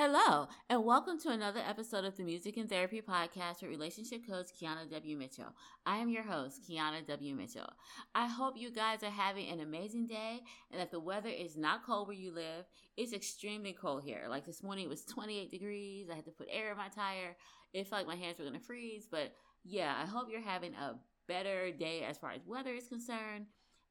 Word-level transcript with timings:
Hello, 0.00 0.46
and 0.70 0.84
welcome 0.84 1.18
to 1.18 1.30
another 1.30 1.58
episode 1.58 2.04
of 2.04 2.16
the 2.16 2.22
Music 2.22 2.56
and 2.56 2.70
Therapy 2.70 3.02
Podcast 3.02 3.62
with 3.62 3.70
relationship 3.70 4.24
coach 4.24 4.46
Kiana 4.54 4.88
W. 4.88 5.16
Mitchell. 5.16 5.52
I 5.84 5.96
am 5.96 6.08
your 6.08 6.22
host, 6.22 6.62
Kiana 6.70 7.04
W. 7.04 7.34
Mitchell. 7.34 7.68
I 8.14 8.28
hope 8.28 8.54
you 8.56 8.70
guys 8.70 9.02
are 9.02 9.10
having 9.10 9.48
an 9.48 9.58
amazing 9.58 10.06
day 10.06 10.38
and 10.70 10.80
that 10.80 10.92
the 10.92 11.00
weather 11.00 11.30
is 11.30 11.56
not 11.56 11.84
cold 11.84 12.06
where 12.06 12.16
you 12.16 12.30
live. 12.30 12.64
It's 12.96 13.12
extremely 13.12 13.72
cold 13.72 14.04
here. 14.04 14.26
Like 14.28 14.46
this 14.46 14.62
morning, 14.62 14.84
it 14.84 14.88
was 14.88 15.04
28 15.04 15.50
degrees. 15.50 16.06
I 16.08 16.14
had 16.14 16.26
to 16.26 16.30
put 16.30 16.46
air 16.48 16.70
in 16.70 16.76
my 16.76 16.90
tire. 16.90 17.36
It 17.72 17.88
felt 17.88 18.06
like 18.06 18.16
my 18.16 18.24
hands 18.24 18.38
were 18.38 18.44
going 18.44 18.56
to 18.56 18.64
freeze. 18.64 19.08
But 19.10 19.32
yeah, 19.64 19.96
I 20.00 20.06
hope 20.06 20.28
you're 20.30 20.40
having 20.40 20.74
a 20.74 20.94
better 21.26 21.72
day 21.72 22.04
as 22.08 22.18
far 22.18 22.30
as 22.30 22.46
weather 22.46 22.72
is 22.72 22.86
concerned 22.86 23.46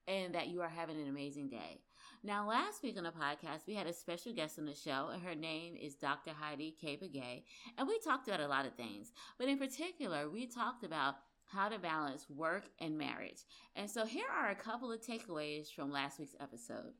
and 0.08 0.36
that 0.36 0.48
you 0.48 0.62
are 0.62 0.70
having 0.70 1.02
an 1.02 1.10
amazing 1.10 1.50
day. 1.50 1.82
Now, 2.28 2.46
last 2.46 2.84
week 2.84 2.98
on 2.98 3.06
the 3.06 3.12
podcast, 3.12 3.68
we 3.68 3.76
had 3.76 3.88
a 3.88 3.94
special 3.94 4.34
guest 4.34 4.60
on 4.60 4.66
the 4.66 4.76
show, 4.76 5.12
and 5.14 5.24
her 5.24 5.34
name 5.34 5.78
is 5.78 5.96
Dr. 5.96 6.32
Heidi 6.38 6.76
K. 6.78 6.98
Begay, 6.98 7.44
and 7.78 7.88
we 7.88 7.98
talked 8.00 8.28
about 8.28 8.42
a 8.42 8.50
lot 8.50 8.66
of 8.66 8.74
things. 8.74 9.14
But 9.38 9.48
in 9.48 9.58
particular, 9.58 10.30
we 10.30 10.46
talked 10.46 10.84
about 10.84 11.16
how 11.46 11.70
to 11.70 11.80
balance 11.80 12.30
work 12.30 12.66
and 12.82 12.98
marriage. 12.98 13.46
And 13.78 13.90
so 13.90 14.06
here 14.06 14.26
are 14.30 14.50
a 14.50 14.56
couple 14.56 14.92
of 14.92 15.00
takeaways 15.00 15.74
from 15.74 15.90
last 15.90 16.20
week's 16.20 16.36
episode. 16.42 16.92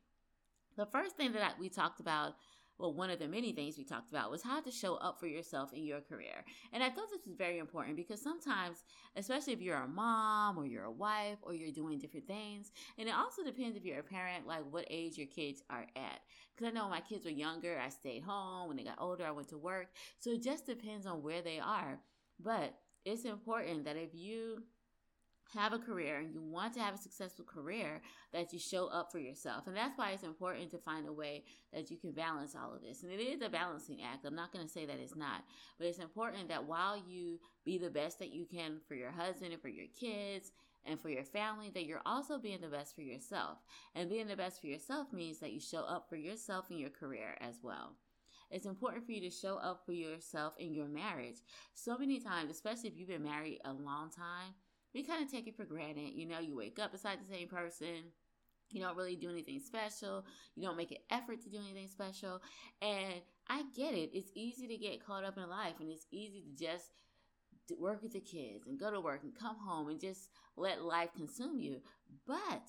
The 0.78 0.86
first 0.86 1.18
thing 1.18 1.34
that 1.34 1.60
we 1.60 1.68
talked 1.68 2.00
about 2.00 2.36
well, 2.80 2.94
one 2.94 3.10
of 3.10 3.20
the 3.20 3.28
many 3.28 3.52
things 3.52 3.78
we 3.78 3.84
talked 3.84 4.12
about 4.12 4.30
was 4.30 4.44
how 4.44 4.62
to 4.62 4.72
show 4.72 4.96
up 4.96 5.20
for 5.20 5.28
yourself 5.28 5.74
in 5.74 5.84
your 5.84 6.02
career. 6.02 6.46
And 6.72 6.84
I 6.84 6.90
thought 6.90 7.10
this 7.12 7.26
was 7.26 7.36
very 7.36 7.58
important 7.60 7.96
because 7.96 8.22
sometimes, 8.22 8.84
especially 9.16 9.54
if 9.54 9.62
you're 9.62 9.78
a 9.78 9.88
mom 9.88 10.58
or 10.58 10.66
you're 10.66 10.86
a 10.86 10.92
wife 10.92 11.38
or 11.42 11.54
you're 11.54 11.72
doing 11.72 12.00
different 12.00 12.28
things, 12.28 12.72
and 12.98 13.08
it 13.10 13.16
also 13.16 13.44
depends 13.44 13.78
if 13.78 13.86
you're 13.86 14.00
a 14.00 14.04
parent, 14.04 14.48
like 14.48 14.64
what 14.70 14.86
age 14.90 15.18
your 15.18 15.28
kids 15.28 15.64
are 15.70 15.86
at. 15.96 16.20
Because 16.56 16.72
I 16.72 16.76
know 16.76 16.90
my 16.90 17.02
kids 17.02 17.26
were 17.26 17.32
younger, 17.32 17.80
I 17.84 17.90
stayed 17.90 18.24
home. 18.24 18.68
When 18.68 18.78
they 18.78 18.84
got 18.84 19.00
older, 19.00 19.26
I 19.26 19.32
went 19.32 19.50
to 19.50 19.58
work. 19.58 19.88
So 20.20 20.32
it 20.32 20.44
just 20.44 20.66
depends 20.66 21.06
on 21.06 21.24
where 21.24 21.42
they 21.42 21.60
are. 21.60 22.00
But 22.40 22.74
it's 23.06 23.26
important 23.26 23.86
that 23.86 23.96
if 23.96 24.10
you 24.14 24.64
have 25.54 25.74
a 25.74 25.80
career 25.80 26.18
and 26.18 26.34
you 26.34 26.42
want 26.42 26.74
to 26.74 26.80
have 26.80 26.94
a 26.94 26.98
successful 26.98 27.46
career 27.46 28.02
that 28.34 28.52
you 28.54 28.60
show 28.60 28.88
up 28.88 29.12
for 29.12 29.20
yourself. 29.20 29.68
And 29.68 29.76
that's 29.76 29.98
why 29.98 30.12
it's 30.12 30.24
important 30.24 30.72
to 30.72 30.78
find 30.78 31.08
a 31.08 31.14
way 31.14 31.44
that 31.74 31.90
you 31.90 31.98
can 31.98 32.12
balance 32.12 32.56
all 32.56 32.74
of 32.74 32.82
this. 32.82 33.04
And 33.04 33.12
it 33.12 33.20
is 33.22 33.42
a 33.42 33.50
balancing 33.50 34.02
act. 34.04 34.26
I'm 34.26 34.36
not 34.36 34.52
going 34.52 34.66
to 34.66 34.72
say 34.72 34.86
that 34.86 35.00
it's 35.00 35.16
not 35.16 35.44
but 35.78 35.88
it's 35.88 36.00
important 36.00 36.50
that 36.50 36.66
while 36.66 36.98
you 36.98 37.40
be 37.64 37.78
the 37.78 37.90
best 37.90 38.20
that 38.20 38.34
you 38.34 38.46
can 38.46 38.80
for 38.88 38.96
your 38.96 39.12
husband 39.12 39.54
and 39.54 39.62
for 39.62 39.70
your 39.70 39.88
kids 40.00 40.52
and 40.86 41.00
for 41.00 41.10
your 41.10 41.24
family 41.24 41.70
that 41.74 41.86
you're 41.86 42.02
also 42.06 42.38
being 42.38 42.62
the 42.62 42.68
best 42.68 42.96
for 42.96 43.02
yourself. 43.02 43.60
And 43.96 44.10
being 44.10 44.28
the 44.28 44.36
best 44.36 44.62
for 44.62 44.68
yourself 44.68 45.12
means 45.12 45.40
that 45.40 45.52
you 45.52 45.60
show 45.60 45.84
up 45.84 46.08
for 46.10 46.16
yourself 46.16 46.72
in 46.72 46.78
your 46.78 46.90
career 46.90 47.36
as 47.42 47.60
well. 47.62 47.94
It's 48.50 48.66
important 48.66 49.06
for 49.06 49.12
you 49.12 49.22
to 49.22 49.30
show 49.30 49.58
up 49.58 49.82
for 49.86 49.92
yourself 49.92 50.54
in 50.58 50.74
your 50.74 50.88
marriage. 50.88 51.40
So 51.74 51.98
many 51.98 52.20
times, 52.20 52.50
especially 52.50 52.88
if 52.90 52.98
you've 52.98 53.10
been 53.10 53.24
married 53.24 53.60
a 53.66 53.74
long 53.74 54.10
time, 54.10 54.54
we 54.98 55.04
kind 55.04 55.24
of 55.24 55.32
take 55.32 55.48
it 55.48 55.56
for 55.56 55.64
granted. 55.64 56.14
You 56.16 56.28
know, 56.28 56.40
you 56.40 56.58
wake 56.58 56.80
up 56.80 56.92
beside 56.92 57.20
the 57.22 57.32
same 57.32 57.48
person. 57.48 58.12
You 58.72 58.82
don't 58.82 58.98
really 58.98 59.16
do 59.16 59.30
anything 59.30 59.60
special. 59.60 60.26
You 60.56 60.64
don't 60.64 60.76
make 60.76 60.90
an 60.90 60.98
effort 61.12 61.40
to 61.44 61.52
do 61.52 61.60
anything 61.60 61.88
special. 61.88 62.42
And 62.82 63.22
I 63.48 63.62
get 63.76 63.94
it. 63.94 64.10
It's 64.12 64.32
easy 64.34 64.68
to 64.68 64.76
get 64.76 65.06
caught 65.06 65.24
up 65.24 65.38
in 65.38 65.48
life 65.50 65.76
and 65.80 65.90
it's 65.92 66.08
easy 66.12 66.42
to 66.42 66.66
just 66.66 66.90
work 67.78 68.02
with 68.02 68.14
the 68.14 68.20
kids 68.20 68.66
and 68.66 68.80
go 68.80 68.90
to 68.90 69.00
work 69.00 69.22
and 69.22 69.38
come 69.38 69.58
home 69.58 69.88
and 69.90 70.00
just 70.00 70.30
let 70.56 70.82
life 70.82 71.10
consume 71.16 71.60
you. 71.60 71.78
But 72.26 72.64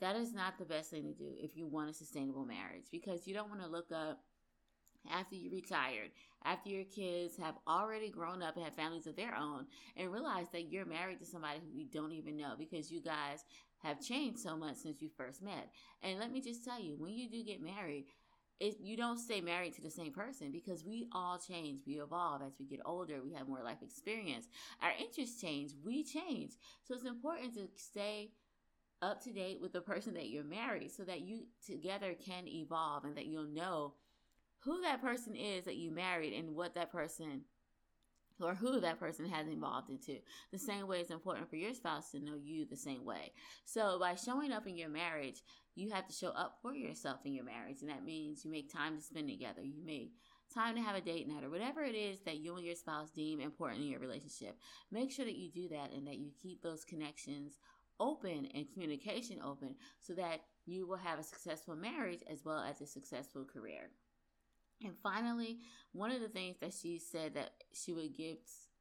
that 0.00 0.16
is 0.16 0.32
not 0.34 0.58
the 0.58 0.64
best 0.64 0.90
thing 0.90 1.04
to 1.04 1.14
do 1.14 1.30
if 1.38 1.56
you 1.56 1.68
want 1.68 1.90
a 1.90 1.94
sustainable 1.94 2.44
marriage 2.44 2.86
because 2.90 3.28
you 3.28 3.34
don't 3.34 3.50
want 3.50 3.62
to 3.62 3.68
look 3.68 3.92
up 3.92 4.18
after 5.08 5.36
you 5.36 5.50
retired, 5.50 6.10
after 6.44 6.70
your 6.70 6.84
kids 6.84 7.36
have 7.36 7.54
already 7.66 8.08
grown 8.08 8.42
up 8.42 8.56
and 8.56 8.64
have 8.64 8.74
families 8.74 9.06
of 9.06 9.16
their 9.16 9.34
own, 9.34 9.66
and 9.96 10.12
realize 10.12 10.46
that 10.52 10.70
you're 10.70 10.86
married 10.86 11.18
to 11.20 11.26
somebody 11.26 11.58
who 11.58 11.78
you 11.78 11.86
don't 11.86 12.12
even 12.12 12.36
know 12.36 12.54
because 12.58 12.90
you 12.90 13.00
guys 13.00 13.44
have 13.82 14.00
changed 14.00 14.40
so 14.40 14.56
much 14.56 14.76
since 14.76 15.00
you 15.00 15.08
first 15.16 15.42
met. 15.42 15.70
And 16.02 16.18
let 16.18 16.32
me 16.32 16.40
just 16.40 16.64
tell 16.64 16.80
you, 16.80 16.96
when 16.98 17.14
you 17.14 17.28
do 17.28 17.42
get 17.42 17.62
married, 17.62 18.06
it, 18.60 18.76
you 18.82 18.96
don't 18.96 19.18
stay 19.18 19.40
married 19.40 19.74
to 19.74 19.80
the 19.80 19.90
same 19.90 20.12
person 20.12 20.52
because 20.52 20.84
we 20.84 21.08
all 21.12 21.38
change, 21.38 21.80
we 21.86 21.94
evolve 21.94 22.42
as 22.42 22.52
we 22.58 22.66
get 22.66 22.80
older, 22.84 23.22
we 23.24 23.32
have 23.32 23.48
more 23.48 23.62
life 23.64 23.82
experience. 23.82 24.48
Our 24.82 24.92
interests 25.00 25.40
change, 25.40 25.72
we 25.82 26.04
change. 26.04 26.52
So 26.84 26.94
it's 26.94 27.06
important 27.06 27.54
to 27.54 27.68
stay 27.76 28.32
up 29.02 29.22
to 29.24 29.32
date 29.32 29.60
with 29.62 29.72
the 29.72 29.80
person 29.80 30.12
that 30.12 30.28
you're 30.28 30.44
married 30.44 30.90
so 30.90 31.04
that 31.04 31.22
you 31.22 31.46
together 31.66 32.14
can 32.14 32.46
evolve 32.46 33.04
and 33.04 33.16
that 33.16 33.26
you'll 33.26 33.44
know 33.44 33.94
who 34.60 34.80
that 34.82 35.02
person 35.02 35.34
is 35.34 35.64
that 35.64 35.76
you 35.76 35.90
married 35.90 36.32
and 36.32 36.54
what 36.54 36.74
that 36.74 36.92
person 36.92 37.42
or 38.42 38.54
who 38.54 38.80
that 38.80 38.98
person 38.98 39.26
has 39.26 39.46
evolved 39.48 39.90
into. 39.90 40.16
The 40.52 40.58
same 40.58 40.86
way 40.86 41.00
it's 41.00 41.10
important 41.10 41.48
for 41.48 41.56
your 41.56 41.74
spouse 41.74 42.10
to 42.12 42.20
know 42.20 42.36
you 42.42 42.64
the 42.64 42.76
same 42.76 43.04
way. 43.04 43.32
So 43.64 43.98
by 43.98 44.14
showing 44.14 44.52
up 44.52 44.66
in 44.66 44.76
your 44.76 44.88
marriage, 44.88 45.42
you 45.74 45.90
have 45.90 46.06
to 46.06 46.12
show 46.12 46.30
up 46.30 46.58
for 46.62 46.74
yourself 46.74 47.20
in 47.24 47.34
your 47.34 47.44
marriage. 47.44 47.82
And 47.82 47.90
that 47.90 48.04
means 48.04 48.44
you 48.44 48.50
make 48.50 48.72
time 48.72 48.96
to 48.96 49.02
spend 49.02 49.28
together. 49.28 49.62
You 49.62 49.84
make 49.84 50.12
time 50.54 50.74
to 50.74 50.82
have 50.82 50.96
a 50.96 51.00
date 51.00 51.28
night 51.28 51.44
or 51.44 51.50
whatever 51.50 51.82
it 51.82 51.94
is 51.94 52.20
that 52.20 52.38
you 52.38 52.56
and 52.56 52.66
your 52.66 52.74
spouse 52.74 53.10
deem 53.10 53.40
important 53.40 53.82
in 53.82 53.88
your 53.88 54.00
relationship. 54.00 54.56
Make 54.90 55.12
sure 55.12 55.24
that 55.24 55.36
you 55.36 55.50
do 55.50 55.68
that 55.68 55.92
and 55.92 56.06
that 56.06 56.18
you 56.18 56.30
keep 56.42 56.62
those 56.62 56.84
connections 56.84 57.58
open 58.00 58.48
and 58.54 58.72
communication 58.72 59.38
open 59.44 59.74
so 60.00 60.14
that 60.14 60.40
you 60.66 60.88
will 60.88 60.96
have 60.96 61.18
a 61.18 61.22
successful 61.22 61.76
marriage 61.76 62.20
as 62.30 62.44
well 62.44 62.58
as 62.58 62.80
a 62.80 62.86
successful 62.86 63.44
career. 63.44 63.90
And 64.82 64.94
finally, 65.02 65.58
one 65.92 66.10
of 66.10 66.20
the 66.20 66.28
things 66.28 66.56
that 66.60 66.72
she 66.72 66.98
said 66.98 67.34
that 67.34 67.50
she 67.72 67.92
would 67.92 68.16
give 68.16 68.38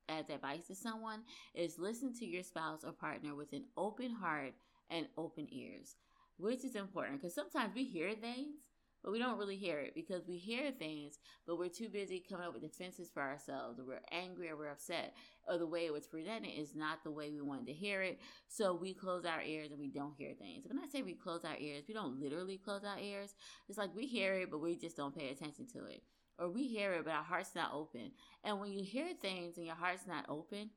as 0.08 0.30
advice 0.30 0.68
to 0.68 0.76
someone 0.76 1.22
is 1.54 1.78
listen 1.78 2.14
to 2.16 2.26
your 2.26 2.44
spouse 2.44 2.84
or 2.84 2.92
partner 2.92 3.36
with 3.36 3.54
an 3.54 3.66
open 3.78 4.12
heart 4.12 4.54
and 4.90 5.08
open 5.18 5.48
ears, 5.52 5.96
which 6.38 6.64
is 6.64 6.76
important 6.76 7.22
because 7.22 7.36
sometimes 7.36 7.76
we 7.76 7.84
hear 7.84 8.14
things 8.14 8.56
but 9.04 9.12
we 9.12 9.20
don't 9.20 9.38
really 9.38 9.56
hear 9.56 9.80
it 9.80 9.94
because 9.96 10.28
we 10.28 10.38
hear 10.38 10.72
things, 10.72 11.20
but 11.48 11.58
we're 11.58 11.70
too 11.70 11.90
busy 11.90 12.24
coming 12.30 12.46
up 12.46 12.54
with 12.54 12.62
defenses 12.62 13.10
for 13.14 13.22
ourselves, 13.22 13.80
or 13.80 13.86
we're 13.86 14.02
angry 14.12 14.50
or 14.50 14.58
we're 14.58 14.72
upset, 14.72 15.14
or 15.48 15.58
the 15.58 15.68
way 15.68 15.86
it 15.86 15.94
was 15.94 16.08
presented 16.08 16.50
is 16.50 16.76
not 16.76 17.04
the 17.04 17.12
way 17.12 17.30
we 17.30 17.42
wanted 17.42 17.68
to 17.68 17.74
hear 17.74 18.02
it. 18.02 18.20
So 18.48 18.74
we 18.74 18.94
close 18.94 19.26
our 19.26 19.42
ears 19.42 19.72
and 19.72 19.80
we 19.80 19.90
don't 19.90 20.16
hear 20.18 20.34
things. 20.34 20.66
When 20.68 20.80
I 20.80 20.88
say 20.88 21.02
we 21.02 21.14
close 21.14 21.46
our 21.46 21.58
ears, 21.58 21.86
we 21.88 21.94
don't 21.94 22.20
literally 22.20 22.58
close 22.58 22.84
our 22.84 23.00
ears. 23.00 23.36
It's 23.68 23.78
like 23.78 23.96
we 23.96 24.06
hear 24.06 24.34
it, 24.36 24.52
but 24.52 24.60
we 24.62 24.76
just 24.76 24.98
don't 24.98 25.16
pay 25.18 25.30
attention 25.30 25.68
to 25.74 25.86
it. 25.86 26.04
Or 26.38 26.50
we 26.50 26.68
hear 26.68 26.94
it, 26.94 27.04
but 27.04 27.14
our 27.14 27.24
heart's 27.24 27.54
not 27.54 27.74
open. 27.74 28.12
And 28.46 28.60
when 28.60 28.72
you 28.72 28.84
hear 28.84 29.08
things 29.22 29.58
and 29.58 29.66
your 29.66 29.76
heart's 29.76 30.08
not 30.08 30.26
open, 30.30 30.70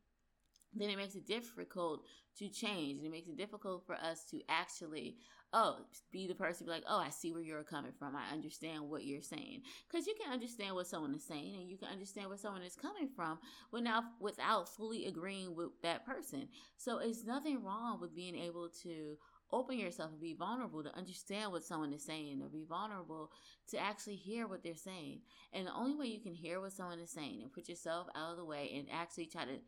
then 0.75 0.91
it 0.91 0.97
makes 0.97 1.15
it 1.15 1.27
difficult 1.27 2.05
to 2.39 2.49
change 2.49 2.99
and 2.99 3.07
it 3.07 3.13
makes 3.13 3.29
it 3.29 3.37
difficult 3.37 3.85
for 3.87 3.95
us 3.95 4.25
to 4.31 4.41
actually 4.49 5.17
oh 5.53 5.77
be 6.11 6.27
the 6.27 6.35
person 6.35 6.65
be 6.67 6.73
like 6.73 6.85
oh 6.89 6.99
i 6.99 7.11
see 7.11 7.33
where 7.33 7.43
you're 7.43 7.63
coming 7.63 7.93
from. 7.99 8.17
I 8.17 8.33
understand 8.33 8.89
what 8.89 9.05
you're 9.05 9.23
saying. 9.23 9.63
Because 9.91 10.07
you 10.07 10.15
can 10.21 10.33
understand 10.33 10.75
what 10.75 10.87
someone 10.87 11.15
is 11.15 11.25
saying 11.25 11.57
and 11.61 11.69
you 11.69 11.77
can 11.77 11.89
understand 11.89 12.29
where 12.29 12.39
someone 12.39 12.63
is 12.63 12.75
coming 12.75 13.09
from 13.15 13.39
without 13.71 14.05
without 14.21 14.69
fully 14.69 15.07
agreeing 15.07 15.55
with 15.55 15.71
that 15.83 16.07
person. 16.07 16.49
So 16.77 16.99
it's 16.99 17.25
nothing 17.25 17.63
wrong 17.63 18.01
with 18.01 18.15
being 18.15 18.37
able 18.37 18.69
to 18.83 19.17
open 19.53 19.79
yourself 19.79 20.11
and 20.11 20.21
be 20.21 20.35
vulnerable 20.35 20.83
to 20.83 20.97
understand 20.97 21.53
what 21.53 21.63
someone 21.63 21.93
is 21.93 22.05
saying 22.05 22.41
or 22.43 22.49
be 22.49 22.65
vulnerable 22.67 23.31
to 23.69 23.79
actually 23.79 24.17
hear 24.17 24.47
what 24.47 24.63
they're 24.63 24.75
saying. 24.75 25.21
And 25.53 25.67
the 25.67 25.75
only 25.75 25.95
way 25.95 26.07
you 26.07 26.21
can 26.21 26.35
hear 26.35 26.61
what 26.61 26.73
someone 26.73 26.99
is 26.99 27.11
saying 27.11 27.41
and 27.43 27.53
put 27.53 27.69
yourself 27.69 28.07
out 28.17 28.31
of 28.33 28.39
the 28.39 28.45
way 28.45 28.73
and 28.75 28.87
actually 28.91 29.27
try 29.27 29.45
to 29.45 29.59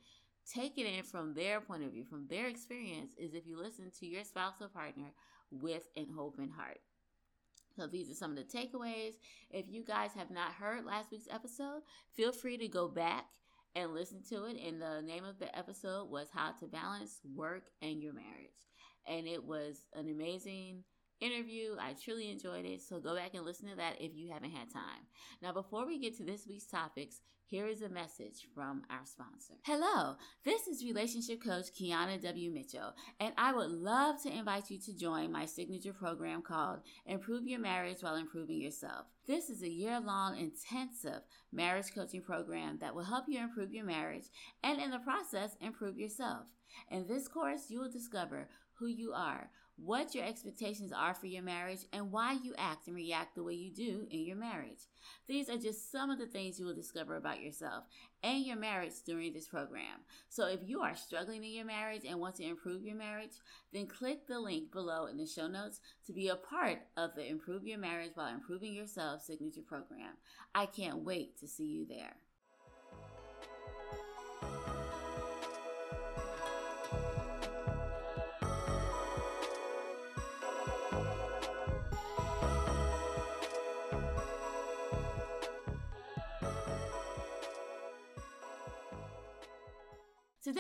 take 0.53 0.79
it 0.79 0.87
in 0.87 1.03
from 1.03 1.35
their 1.35 1.61
point 1.61 1.85
of 1.85 1.93
view, 1.93 2.05
from 2.05 2.27
their 2.29 2.47
experience, 2.47 3.13
is 3.17 3.35
if 3.35 3.47
you 3.47 3.57
listen 3.57 3.91
to 4.01 4.07
your 4.07 4.25
spouse 4.25 4.55
or 4.61 4.69
partner 4.69 5.13
with 5.51 5.89
an 5.97 6.07
open 6.19 6.51
heart. 6.51 6.81
So 7.77 7.87
these 7.87 8.11
are 8.11 8.15
some 8.15 8.31
of 8.31 8.37
the 8.37 8.45
takeaways. 8.45 9.15
If 9.51 9.67
you 9.69 9.85
guys 9.85 10.11
have 10.17 10.31
not 10.31 10.53
heard 10.53 10.85
last 10.85 11.11
week's 11.11 11.29
episode, 11.31 11.83
feel 12.13 12.33
free 12.33 12.57
to 12.59 12.69
go 12.69 12.89
back 12.89 13.27
and 13.75 13.93
listen 13.93 14.23
to 14.31 14.45
it. 14.45 14.57
And 14.65 14.81
the 14.81 15.03
name 15.03 15.25
of 15.25 15.39
the 15.39 15.57
episode 15.57 16.09
was 16.09 16.29
How 16.33 16.53
to 16.61 16.67
Balance 16.67 17.19
Work 17.35 17.65
and 17.83 18.01
Your 18.01 18.13
Marriage. 18.13 18.69
And 19.07 19.27
it 19.27 19.43
was 19.43 19.85
an 19.95 20.09
amazing 20.09 20.85
interview. 21.21 21.77
I 21.81 21.95
truly 21.95 22.31
enjoyed 22.31 22.65
it. 22.65 22.83
So 22.83 23.01
go 23.01 23.15
back 23.17 23.35
and 23.35 23.45
listen 23.45 23.69
to 23.69 23.77
that 23.77 24.01
if 24.01 24.13
you 24.15 24.31
haven't 24.33 24.51
had 24.51 24.73
time. 24.73 25.07
Now, 25.43 25.53
before 25.53 25.87
we 25.87 25.99
get 25.99 26.17
to 26.19 26.25
this 26.25 26.47
week's 26.47 26.67
topics, 26.67 27.21
here 27.47 27.67
is 27.67 27.83
a 27.83 27.89
message 27.89 28.49
from 28.55 28.83
our 28.91 29.05
sponsor. 29.05 29.55
Hello, 29.65 30.17
this 30.45 30.67
is 30.67 30.83
relationship 30.83 31.43
coach 31.43 31.67
Kiana 31.79 32.21
W. 32.21 32.51
Mitchell, 32.51 32.95
and 33.21 33.35
I 33.37 33.53
would 33.53 33.71
love 33.71 34.23
to 34.23 34.35
invite 34.35 34.71
you 34.71 34.79
to 34.81 34.97
join 34.97 35.31
my 35.31 35.45
signature 35.45 35.93
program 35.93 36.41
called 36.41 36.81
Improve 37.07 37.47
Your 37.47 37.61
Marriage 37.61 37.99
While 38.01 38.17
Improving 38.17 38.61
Yourself. 38.61 39.07
This 39.27 39.51
is 39.51 39.63
a 39.63 39.69
year 39.69 40.01
long 40.01 40.39
intensive 40.39 41.21
marriage 41.53 41.95
coaching 41.95 42.23
program 42.23 42.79
that 42.81 42.95
will 42.95 43.05
help 43.05 43.27
you 43.29 43.39
improve 43.39 43.73
your 43.73 43.85
marriage 43.85 44.25
and 44.63 44.81
in 44.81 44.91
the 44.91 44.99
process 44.99 45.55
improve 45.61 45.99
yourself. 45.99 46.47
In 46.91 47.07
this 47.07 47.29
course, 47.29 47.67
you 47.69 47.79
will 47.79 47.91
discover 47.91 48.49
who 48.79 48.87
you 48.87 49.13
are 49.13 49.51
what 49.77 50.15
your 50.15 50.25
expectations 50.25 50.93
are 50.93 51.15
for 51.15 51.27
your 51.27 51.43
marriage, 51.43 51.81
and 51.93 52.13
why 52.13 52.33
you 52.33 52.55
act 52.57 52.87
and 52.87 52.95
react 52.95 53.35
the 53.35 53.43
way 53.43 53.55
you 53.55 53.73
do 53.73 54.07
in 54.11 54.25
your 54.25 54.37
marriage. 54.37 54.87
These 55.27 55.49
are 55.49 55.59
just 55.59 55.91
some 55.91 56.11
of 56.11 56.19
the 56.19 56.27
things 56.27 56.59
you 56.59 56.67
will 56.67 56.75
discover 56.75 57.17
about 57.17 57.41
yourself 57.41 57.85
and 58.23 58.45
your 58.45 58.57
marriage 58.57 58.95
during 59.05 59.33
this 59.33 59.49
program. 59.49 60.01
So 60.29 60.47
if 60.47 60.61
you 60.65 60.81
are 60.81 60.95
struggling 60.95 61.45
in 61.45 61.51
your 61.51 61.67
marriage 61.67 62.03
and 62.09 62.21
want 62.21 62.37
to 62.37 62.45
improve 62.45 62.85
your 62.85 62.97
marriage, 62.97 63.35
then 63.73 63.87
click 63.87 64.27
the 64.27 64.39
link 64.39 64.71
below 64.71 65.07
in 65.07 65.17
the 65.17 65.27
show 65.27 65.49
notes 65.49 65.81
to 66.07 66.13
be 66.13 66.29
a 66.29 66.37
part 66.37 66.79
of 66.97 67.15
the 67.15 67.29
Improve 67.29 67.67
Your 67.67 67.79
Marriage 67.79 68.13
While 68.15 68.33
Improving 68.33 68.73
Yourself 68.73 69.23
signature 69.23 69.63
program. 69.67 70.15
I 70.55 70.67
can't 70.67 71.05
wait 71.05 71.39
to 71.41 71.49
see 71.49 71.67
you 71.67 71.87
there. 71.87 72.17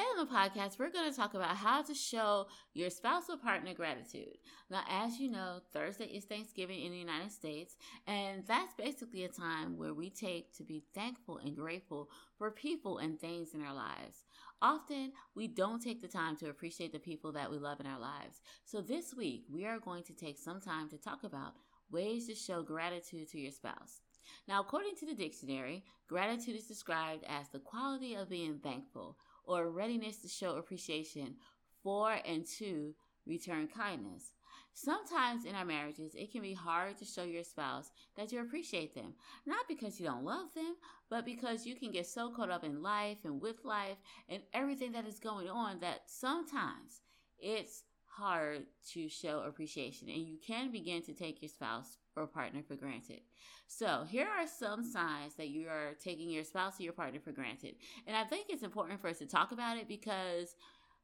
Today 0.04 0.20
on 0.20 0.26
the 0.26 0.60
podcast, 0.60 0.78
we're 0.78 0.90
going 0.90 1.10
to 1.10 1.16
talk 1.16 1.32
about 1.32 1.56
how 1.56 1.80
to 1.80 1.94
show 1.94 2.48
your 2.74 2.90
spousal 2.90 3.38
partner 3.38 3.72
gratitude. 3.72 4.36
Now, 4.70 4.82
as 4.90 5.18
you 5.18 5.30
know, 5.30 5.60
Thursday 5.72 6.04
is 6.06 6.24
Thanksgiving 6.24 6.84
in 6.84 6.92
the 6.92 6.98
United 6.98 7.32
States, 7.32 7.76
and 8.06 8.44
that's 8.46 8.74
basically 8.74 9.24
a 9.24 9.28
time 9.28 9.78
where 9.78 9.94
we 9.94 10.10
take 10.10 10.54
to 10.56 10.62
be 10.62 10.84
thankful 10.94 11.38
and 11.38 11.56
grateful 11.56 12.10
for 12.36 12.50
people 12.50 12.98
and 12.98 13.18
things 13.18 13.54
in 13.54 13.62
our 13.62 13.72
lives. 13.72 14.26
Often, 14.60 15.12
we 15.34 15.48
don't 15.48 15.80
take 15.80 16.02
the 16.02 16.08
time 16.08 16.36
to 16.36 16.50
appreciate 16.50 16.92
the 16.92 16.98
people 16.98 17.32
that 17.32 17.50
we 17.50 17.56
love 17.56 17.80
in 17.80 17.86
our 17.86 18.00
lives. 18.00 18.42
So, 18.66 18.82
this 18.82 19.14
week, 19.14 19.44
we 19.50 19.64
are 19.64 19.78
going 19.78 20.02
to 20.04 20.12
take 20.12 20.38
some 20.38 20.60
time 20.60 20.90
to 20.90 20.98
talk 20.98 21.24
about 21.24 21.54
ways 21.90 22.26
to 22.26 22.34
show 22.34 22.62
gratitude 22.62 23.30
to 23.30 23.40
your 23.40 23.52
spouse. 23.52 24.02
Now, 24.48 24.60
according 24.60 24.96
to 24.96 25.06
the 25.06 25.14
dictionary, 25.14 25.84
gratitude 26.08 26.56
is 26.56 26.66
described 26.66 27.24
as 27.26 27.48
the 27.48 27.58
quality 27.58 28.14
of 28.14 28.28
being 28.28 28.58
thankful 28.58 29.16
or 29.46 29.70
readiness 29.70 30.18
to 30.18 30.28
show 30.28 30.56
appreciation 30.56 31.36
for 31.82 32.16
and 32.26 32.46
to 32.58 32.94
return 33.26 33.68
kindness. 33.68 34.32
Sometimes 34.76 35.44
in 35.44 35.54
our 35.54 35.64
marriages, 35.64 36.14
it 36.16 36.32
can 36.32 36.42
be 36.42 36.52
hard 36.52 36.98
to 36.98 37.04
show 37.04 37.22
your 37.22 37.44
spouse 37.44 37.92
that 38.16 38.32
you 38.32 38.40
appreciate 38.40 38.94
them, 38.94 39.14
not 39.46 39.68
because 39.68 40.00
you 40.00 40.06
don't 40.06 40.24
love 40.24 40.52
them, 40.54 40.74
but 41.08 41.24
because 41.24 41.64
you 41.64 41.76
can 41.76 41.92
get 41.92 42.06
so 42.06 42.30
caught 42.30 42.50
up 42.50 42.64
in 42.64 42.82
life 42.82 43.18
and 43.24 43.40
with 43.40 43.64
life 43.64 43.98
and 44.28 44.42
everything 44.52 44.90
that 44.92 45.06
is 45.06 45.20
going 45.20 45.48
on 45.48 45.78
that 45.78 46.00
sometimes 46.06 47.02
it's 47.38 47.84
hard 48.04 48.64
to 48.92 49.08
show 49.08 49.40
appreciation 49.46 50.08
and 50.08 50.26
you 50.26 50.38
can 50.44 50.72
begin 50.72 51.02
to 51.02 51.12
take 51.12 51.40
your 51.40 51.48
spouse 51.48 51.98
or 52.16 52.26
partner 52.26 52.62
for 52.66 52.76
granted. 52.76 53.20
So, 53.66 54.04
here 54.08 54.26
are 54.26 54.46
some 54.46 54.84
signs 54.84 55.34
that 55.36 55.48
you 55.48 55.68
are 55.68 55.94
taking 56.02 56.30
your 56.30 56.44
spouse 56.44 56.78
or 56.78 56.84
your 56.84 56.92
partner 56.92 57.20
for 57.20 57.32
granted. 57.32 57.76
And 58.06 58.16
I 58.16 58.24
think 58.24 58.46
it's 58.48 58.62
important 58.62 59.00
for 59.00 59.08
us 59.08 59.18
to 59.18 59.26
talk 59.26 59.52
about 59.52 59.78
it 59.78 59.88
because 59.88 60.54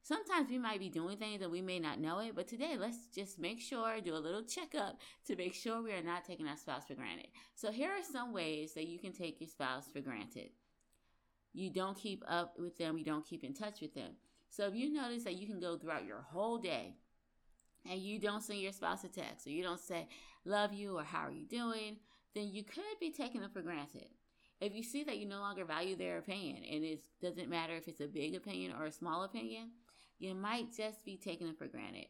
sometimes 0.02 0.50
we 0.50 0.58
might 0.58 0.78
be 0.78 0.88
doing 0.88 1.16
things 1.16 1.42
and 1.42 1.50
we 1.50 1.62
may 1.62 1.78
not 1.78 2.00
know 2.00 2.20
it. 2.20 2.34
But 2.34 2.48
today, 2.48 2.76
let's 2.78 3.06
just 3.14 3.38
make 3.38 3.60
sure, 3.60 4.00
do 4.00 4.14
a 4.14 4.16
little 4.16 4.42
checkup 4.42 4.98
to 5.26 5.36
make 5.36 5.54
sure 5.54 5.82
we 5.82 5.92
are 5.92 6.02
not 6.02 6.24
taking 6.24 6.46
our 6.46 6.56
spouse 6.56 6.86
for 6.86 6.94
granted. 6.94 7.28
So, 7.54 7.70
here 7.70 7.90
are 7.90 8.04
some 8.04 8.32
ways 8.32 8.74
that 8.74 8.86
you 8.86 8.98
can 8.98 9.12
take 9.12 9.40
your 9.40 9.48
spouse 9.48 9.86
for 9.92 10.00
granted. 10.00 10.50
You 11.52 11.70
don't 11.70 11.96
keep 11.96 12.22
up 12.28 12.54
with 12.58 12.78
them, 12.78 12.98
you 12.98 13.04
don't 13.04 13.26
keep 13.26 13.42
in 13.42 13.54
touch 13.54 13.80
with 13.80 13.94
them. 13.94 14.12
So, 14.50 14.66
if 14.66 14.74
you 14.74 14.92
notice 14.92 15.24
that 15.24 15.36
you 15.36 15.46
can 15.46 15.60
go 15.60 15.76
throughout 15.76 16.04
your 16.04 16.20
whole 16.20 16.58
day 16.58 16.94
and 17.88 18.00
you 18.00 18.18
don't 18.18 18.42
send 18.42 18.60
your 18.60 18.72
spouse 18.72 19.04
a 19.04 19.08
text 19.08 19.46
or 19.46 19.50
you 19.50 19.62
don't 19.62 19.80
say, 19.80 20.08
love 20.44 20.72
you 20.72 20.98
or 20.98 21.04
how 21.04 21.20
are 21.20 21.32
you 21.32 21.46
doing, 21.46 21.96
then 22.34 22.48
you 22.52 22.64
could 22.64 22.98
be 23.00 23.10
taking 23.10 23.40
them 23.40 23.50
for 23.50 23.62
granted. 23.62 24.08
If 24.60 24.74
you 24.74 24.82
see 24.82 25.04
that 25.04 25.18
you 25.18 25.26
no 25.26 25.40
longer 25.40 25.64
value 25.64 25.96
their 25.96 26.18
opinion 26.18 26.58
and 26.70 26.84
it 26.84 27.04
doesn't 27.22 27.48
matter 27.48 27.74
if 27.74 27.88
it's 27.88 28.00
a 28.00 28.06
big 28.06 28.34
opinion 28.34 28.74
or 28.78 28.86
a 28.86 28.92
small 28.92 29.24
opinion, 29.24 29.70
you 30.18 30.34
might 30.34 30.76
just 30.76 31.04
be 31.04 31.16
taking 31.16 31.46
them 31.46 31.56
for 31.56 31.66
granted. 31.66 32.06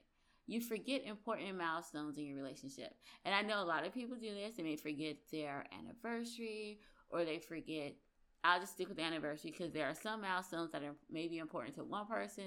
You 0.47 0.61
forget 0.61 1.05
important 1.05 1.56
milestones 1.56 2.19
in 2.19 2.25
your 2.25 2.37
relationship. 2.37 2.93
And 3.25 3.32
I 3.32 3.43
know 3.43 3.62
a 3.62 3.65
lot 3.65 3.87
of 3.87 3.94
people 3.94 4.17
do 4.17 4.35
this. 4.35 4.56
They 4.56 4.65
may 4.65 4.75
forget 4.75 5.17
their 5.31 5.65
anniversary 5.79 6.81
or 7.09 7.25
they 7.25 7.38
forget. 7.38 7.94
I'll 8.43 8.59
just 8.59 8.73
stick 8.73 8.88
with 8.88 8.97
the 8.97 9.05
anniversary 9.05 9.53
because 9.53 9.73
there 9.73 9.87
are 9.87 9.94
some 9.94 10.23
milestones 10.23 10.73
that 10.73 10.83
are 10.83 10.97
maybe 11.09 11.38
important 11.38 11.76
to 11.76 11.85
one 11.85 12.06
person, 12.06 12.47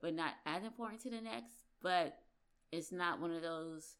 but 0.00 0.14
not 0.14 0.34
as 0.46 0.64
important 0.64 1.02
to 1.02 1.10
the 1.10 1.20
next. 1.20 1.52
But 1.82 2.16
it's 2.70 2.90
not 2.90 3.20
one 3.20 3.32
of 3.32 3.42
those 3.42 3.96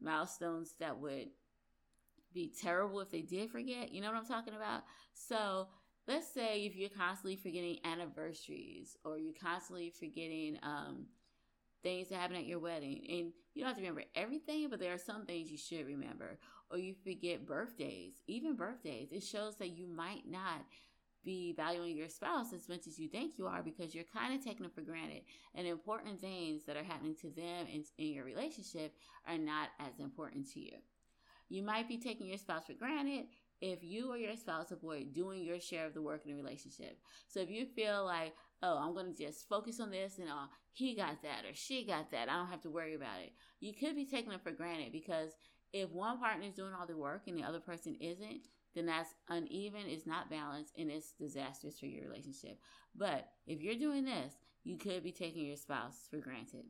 milestones 0.00 0.74
that 0.80 0.98
would 0.98 1.28
be 2.32 2.52
terrible 2.60 3.00
if 3.00 3.10
they 3.10 3.22
did 3.22 3.50
forget. 3.50 3.92
You 3.92 4.00
know 4.00 4.08
what 4.08 4.18
I'm 4.18 4.26
talking 4.26 4.54
about? 4.54 4.82
So 5.14 5.68
let's 6.06 6.32
say 6.32 6.64
if 6.64 6.76
you're 6.76 6.90
constantly 6.90 7.36
forgetting 7.36 7.78
anniversaries 7.84 8.96
or 9.04 9.18
you're 9.18 9.34
constantly 9.34 9.90
forgetting 9.90 10.58
um, 10.62 11.06
things 11.82 12.08
that 12.08 12.16
happen 12.16 12.36
at 12.36 12.46
your 12.46 12.58
wedding, 12.58 13.04
and 13.08 13.32
you 13.54 13.62
don't 13.62 13.68
have 13.68 13.76
to 13.76 13.82
remember 13.82 14.04
everything, 14.14 14.68
but 14.68 14.78
there 14.78 14.92
are 14.92 14.98
some 14.98 15.24
things 15.24 15.50
you 15.50 15.58
should 15.58 15.86
remember, 15.86 16.38
or 16.70 16.78
you 16.78 16.94
forget 16.94 17.46
birthdays, 17.46 18.14
even 18.26 18.54
birthdays. 18.54 19.12
It 19.12 19.22
shows 19.22 19.56
that 19.56 19.70
you 19.70 19.86
might 19.88 20.28
not 20.28 20.64
be 21.24 21.52
valuing 21.56 21.96
your 21.96 22.08
spouse 22.08 22.52
as 22.52 22.68
much 22.68 22.86
as 22.86 22.98
you 22.98 23.08
think 23.08 23.38
you 23.38 23.46
are 23.46 23.62
because 23.62 23.94
you're 23.94 24.04
kind 24.04 24.34
of 24.34 24.44
taking 24.44 24.62
them 24.62 24.72
for 24.74 24.80
granted. 24.80 25.22
And 25.54 25.66
important 25.66 26.20
things 26.20 26.64
that 26.64 26.76
are 26.76 26.84
happening 26.84 27.14
to 27.22 27.30
them 27.30 27.66
in, 27.72 27.84
in 27.98 28.14
your 28.14 28.24
relationship 28.24 28.94
are 29.26 29.38
not 29.38 29.68
as 29.78 29.98
important 29.98 30.50
to 30.52 30.60
you. 30.60 30.76
You 31.48 31.62
might 31.62 31.88
be 31.88 31.98
taking 31.98 32.28
your 32.28 32.38
spouse 32.38 32.66
for 32.66 32.74
granted 32.74 33.26
if 33.60 33.82
you 33.82 34.10
or 34.10 34.16
your 34.16 34.36
spouse 34.36 34.70
avoid 34.70 35.12
doing 35.12 35.44
your 35.44 35.60
share 35.60 35.86
of 35.86 35.94
the 35.94 36.00
work 36.00 36.24
in 36.24 36.30
the 36.30 36.42
relationship. 36.42 36.98
So 37.28 37.40
if 37.40 37.50
you 37.50 37.66
feel 37.66 38.04
like, 38.04 38.34
oh, 38.62 38.78
I'm 38.78 38.94
going 38.94 39.14
to 39.14 39.24
just 39.24 39.48
focus 39.48 39.80
on 39.80 39.90
this 39.90 40.18
and 40.18 40.28
oh, 40.30 40.46
he 40.72 40.94
got 40.94 41.22
that 41.22 41.44
or 41.44 41.54
she 41.54 41.84
got 41.84 42.10
that, 42.12 42.28
I 42.28 42.36
don't 42.36 42.46
have 42.46 42.62
to 42.62 42.70
worry 42.70 42.94
about 42.94 43.20
it. 43.22 43.32
You 43.58 43.74
could 43.74 43.96
be 43.96 44.06
taking 44.06 44.32
it 44.32 44.42
for 44.42 44.52
granted 44.52 44.92
because 44.92 45.32
if 45.72 45.90
one 45.90 46.18
partner 46.18 46.46
is 46.46 46.54
doing 46.54 46.72
all 46.72 46.86
the 46.86 46.96
work 46.96 47.22
and 47.26 47.36
the 47.36 47.44
other 47.44 47.60
person 47.60 47.96
isn't, 48.00 48.48
then 48.74 48.86
that's 48.86 49.14
uneven, 49.28 49.82
it's 49.86 50.06
not 50.06 50.30
balanced, 50.30 50.74
and 50.78 50.90
it's 50.90 51.12
disastrous 51.12 51.78
for 51.78 51.86
your 51.86 52.08
relationship. 52.08 52.58
But 52.94 53.28
if 53.46 53.60
you're 53.60 53.74
doing 53.74 54.04
this, 54.04 54.34
you 54.64 54.76
could 54.76 55.02
be 55.02 55.12
taking 55.12 55.46
your 55.46 55.56
spouse 55.56 56.06
for 56.10 56.18
granted. 56.18 56.64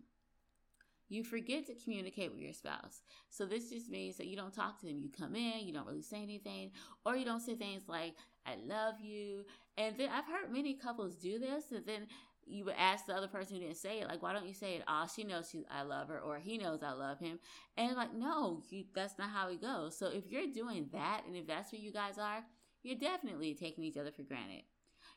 You 1.09 1.25
forget 1.25 1.67
to 1.67 1.75
communicate 1.75 2.31
with 2.31 2.41
your 2.41 2.53
spouse. 2.53 3.03
So 3.31 3.45
this 3.45 3.69
just 3.69 3.91
means 3.91 4.17
that 4.17 4.29
you 4.29 4.37
don't 4.37 4.55
talk 4.55 4.79
to 4.81 4.87
them. 4.87 5.01
You 5.01 5.11
come 5.11 5.35
in, 5.35 5.67
you 5.67 5.75
don't 5.75 5.87
really 5.87 6.03
say 6.03 6.23
anything, 6.23 6.71
or 7.05 7.17
you 7.17 7.25
don't 7.25 7.41
say 7.41 7.57
things 7.57 7.83
like, 7.89 8.15
I 8.47 8.55
love 8.65 9.01
you. 9.01 9.45
And 9.77 9.99
then 9.99 10.09
I've 10.09 10.27
heard 10.27 10.53
many 10.53 10.75
couples 10.75 11.17
do 11.17 11.41
this, 11.41 11.73
and 11.73 11.85
then 11.85 12.07
you 12.47 12.65
would 12.65 12.75
ask 12.77 13.07
the 13.07 13.15
other 13.15 13.29
person 13.29 13.57
who 13.57 13.63
didn't 13.63 13.77
say 13.77 14.01
it, 14.01 14.09
like, 14.09 14.23
why 14.23 14.33
don't 14.33 14.47
you 14.47 14.55
say 14.55 14.75
it? 14.75 14.83
Oh, 14.89 15.07
she 15.15 15.25
knows 15.25 15.49
she, 15.51 15.65
I 15.71 15.83
love 15.83 16.09
her, 16.09 16.19
or 16.19 16.39
he 16.39 16.59
knows 16.59 16.83
I 16.83 16.93
love 16.93 17.19
him. 17.19 17.39
And 17.77 17.97
like, 17.97 18.15
no, 18.15 18.63
you, 18.71 18.85
that's 18.95 19.19
not 19.19 19.31
how 19.31 19.49
it 19.49 19.61
goes. 19.61 19.97
So 19.97 20.09
if 20.09 20.31
you're 20.31 20.47
doing 20.53 20.89
that, 20.93 21.23
and 21.27 21.37
if 21.37 21.47
that's 21.47 21.73
where 21.73 21.81
you 21.81 21.93
guys 21.93 22.19
are, 22.19 22.45
you're 22.83 22.99
definitely 22.99 23.55
taking 23.55 23.85
each 23.85 23.97
other 23.97 24.11
for 24.11 24.23
granted. 24.23 24.63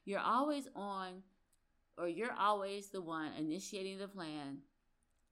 You're 0.06 0.20
always 0.20 0.68
on, 0.76 1.24
or 1.98 2.08
you're 2.08 2.34
always 2.38 2.90
the 2.90 3.02
one 3.02 3.32
initiating 3.38 3.98
the 3.98 4.08
plan, 4.08 4.60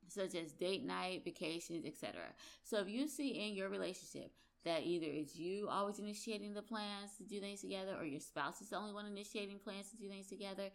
such 0.07 0.35
as 0.35 0.51
date 0.53 0.85
night, 0.85 1.23
vacations, 1.23 1.85
etc. 1.85 2.21
So 2.63 2.79
if 2.79 2.89
you 2.89 3.07
see 3.07 3.29
in 3.29 3.53
your 3.53 3.69
relationship 3.69 4.31
that 4.63 4.83
either 4.83 5.07
it's 5.09 5.35
you 5.35 5.67
always 5.69 5.99
initiating 5.99 6.53
the 6.53 6.61
plans 6.61 7.17
to 7.17 7.23
do 7.23 7.39
things 7.39 7.61
together, 7.61 7.95
or 7.99 8.05
your 8.05 8.19
spouse 8.19 8.61
is 8.61 8.69
the 8.69 8.77
only 8.77 8.93
one 8.93 9.05
initiating 9.05 9.59
plans 9.59 9.89
to 9.89 9.97
do 9.97 10.07
things 10.07 10.27
together, 10.27 10.69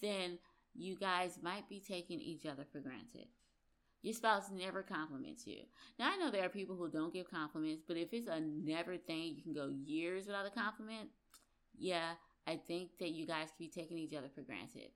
then 0.00 0.38
you 0.74 0.96
guys 0.96 1.38
might 1.42 1.68
be 1.68 1.80
taking 1.80 2.20
each 2.20 2.46
other 2.46 2.64
for 2.70 2.80
granted. 2.80 3.26
Your 4.02 4.14
spouse 4.14 4.50
never 4.50 4.82
compliments 4.82 5.46
you. 5.46 5.60
Now, 5.98 6.10
I 6.10 6.16
know 6.16 6.30
there 6.30 6.44
are 6.44 6.50
people 6.50 6.74
who 6.74 6.88
don't 6.88 7.12
give 7.12 7.30
compliments, 7.30 7.82
but 7.86 7.98
if 7.98 8.12
it's 8.12 8.28
a 8.28 8.40
never 8.40 8.96
thing, 8.96 9.34
you 9.36 9.42
can 9.42 9.52
go 9.52 9.68
years 9.84 10.26
without 10.26 10.46
a 10.46 10.50
compliment. 10.50 11.10
Yeah, 11.76 12.12
I 12.46 12.56
think 12.56 12.98
that 12.98 13.10
you 13.10 13.26
guys 13.26 13.48
can 13.48 13.66
be 13.66 13.68
taking 13.68 13.98
each 13.98 14.14
other 14.14 14.28
for 14.34 14.40
granted. 14.40 14.90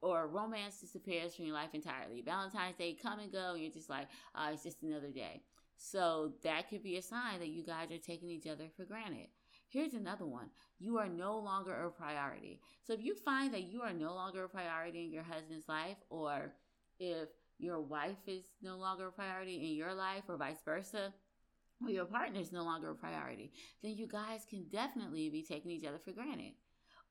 Or 0.00 0.28
romance 0.28 0.80
disappears 0.80 1.34
from 1.34 1.46
your 1.46 1.54
life 1.54 1.74
entirely. 1.74 2.22
Valentine's 2.22 2.76
Day 2.76 2.96
come 3.00 3.18
and 3.18 3.32
go, 3.32 3.52
and 3.52 3.62
you're 3.62 3.72
just 3.72 3.90
like, 3.90 4.08
oh, 4.34 4.52
it's 4.52 4.62
just 4.62 4.82
another 4.82 5.10
day. 5.10 5.42
So 5.76 6.32
that 6.42 6.70
could 6.70 6.82
be 6.82 6.96
a 6.96 7.02
sign 7.02 7.40
that 7.40 7.48
you 7.48 7.62
guys 7.62 7.90
are 7.90 7.98
taking 7.98 8.30
each 8.30 8.46
other 8.46 8.68
for 8.76 8.84
granted. 8.84 9.28
Here's 9.68 9.94
another 9.94 10.26
one. 10.26 10.50
You 10.78 10.98
are 10.98 11.08
no 11.08 11.38
longer 11.38 11.74
a 11.74 11.90
priority. 11.90 12.60
So 12.82 12.92
if 12.92 13.04
you 13.04 13.14
find 13.14 13.52
that 13.52 13.64
you 13.64 13.82
are 13.82 13.92
no 13.92 14.14
longer 14.14 14.44
a 14.44 14.48
priority 14.48 15.04
in 15.04 15.12
your 15.12 15.24
husband's 15.24 15.68
life, 15.68 15.96
or 16.08 16.52
if 16.98 17.28
your 17.58 17.80
wife 17.80 18.26
is 18.26 18.44
no 18.62 18.76
longer 18.76 19.08
a 19.08 19.12
priority 19.12 19.56
in 19.56 19.76
your 19.76 19.94
life, 19.94 20.24
or 20.28 20.36
vice 20.36 20.62
versa, 20.64 21.12
or 21.82 21.90
your 21.90 22.04
partner 22.04 22.40
is 22.40 22.52
no 22.52 22.62
longer 22.64 22.90
a 22.90 22.94
priority, 22.94 23.52
then 23.82 23.96
you 23.96 24.06
guys 24.06 24.46
can 24.48 24.64
definitely 24.70 25.28
be 25.30 25.42
taking 25.42 25.72
each 25.72 25.84
other 25.84 25.98
for 25.98 26.12
granted. 26.12 26.52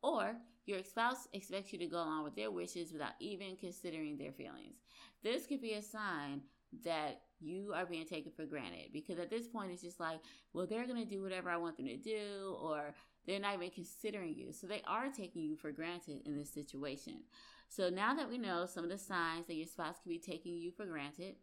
Or 0.01 0.35
your 0.65 0.81
spouse 0.81 1.27
expects 1.33 1.73
you 1.73 1.79
to 1.79 1.87
go 1.87 1.97
along 1.97 2.23
with 2.23 2.35
their 2.35 2.51
wishes 2.51 2.91
without 2.91 3.13
even 3.19 3.57
considering 3.57 4.17
their 4.17 4.31
feelings. 4.31 4.77
This 5.23 5.45
could 5.45 5.61
be 5.61 5.73
a 5.73 5.81
sign 5.81 6.41
that 6.83 7.21
you 7.39 7.73
are 7.75 7.85
being 7.85 8.05
taken 8.05 8.31
for 8.31 8.45
granted. 8.45 8.91
Because 8.93 9.19
at 9.19 9.29
this 9.29 9.47
point 9.47 9.71
it's 9.71 9.81
just 9.81 9.99
like 9.99 10.19
well 10.53 10.65
they're 10.65 10.87
going 10.87 11.03
to 11.03 11.09
do 11.09 11.21
whatever 11.21 11.49
i 11.49 11.57
want 11.57 11.77
them 11.77 11.87
to 11.87 11.97
do 11.97 12.55
or 12.61 12.93
they're 13.25 13.39
not 13.39 13.55
even 13.55 13.71
considering 13.71 14.35
you. 14.35 14.51
So 14.53 14.67
they 14.67 14.81
are 14.87 15.09
taking 15.09 15.43
you 15.43 15.55
for 15.55 15.71
granted 15.71 16.21
in 16.25 16.37
this 16.37 16.53
situation. 16.53 17.21
So 17.69 17.89
now 17.89 18.13
that 18.13 18.29
we 18.29 18.37
know 18.37 18.67
some 18.67 18.83
of 18.83 18.91
the 18.91 18.97
signs 18.99 19.47
that 19.47 19.55
your 19.55 19.65
spouse 19.65 19.95
could 20.03 20.09
be 20.09 20.19
taking 20.19 20.53
you 20.53 20.71
for 20.71 20.85
granted 20.85 21.35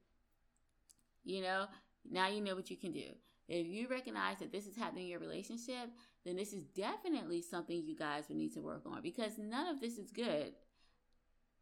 you 1.24 1.40
know 1.40 1.66
now 2.10 2.26
you 2.28 2.40
know 2.40 2.54
what 2.54 2.70
you 2.70 2.76
can 2.76 2.92
do. 2.92 3.06
If 3.48 3.66
you 3.66 3.86
recognize 3.88 4.38
that 4.38 4.52
this 4.52 4.66
is 4.66 4.76
happening 4.76 5.04
in 5.04 5.10
your 5.10 5.20
relationship 5.20 5.90
then 6.24 6.36
this 6.36 6.52
is 6.52 6.64
definitely 6.64 7.42
something 7.42 7.82
you 7.84 7.96
guys 7.96 8.24
would 8.28 8.38
need 8.38 8.54
to 8.54 8.60
work 8.60 8.82
on. 8.86 9.02
Because 9.02 9.38
none 9.38 9.68
of 9.68 9.80
this 9.80 9.98
is 9.98 10.10
good. 10.10 10.52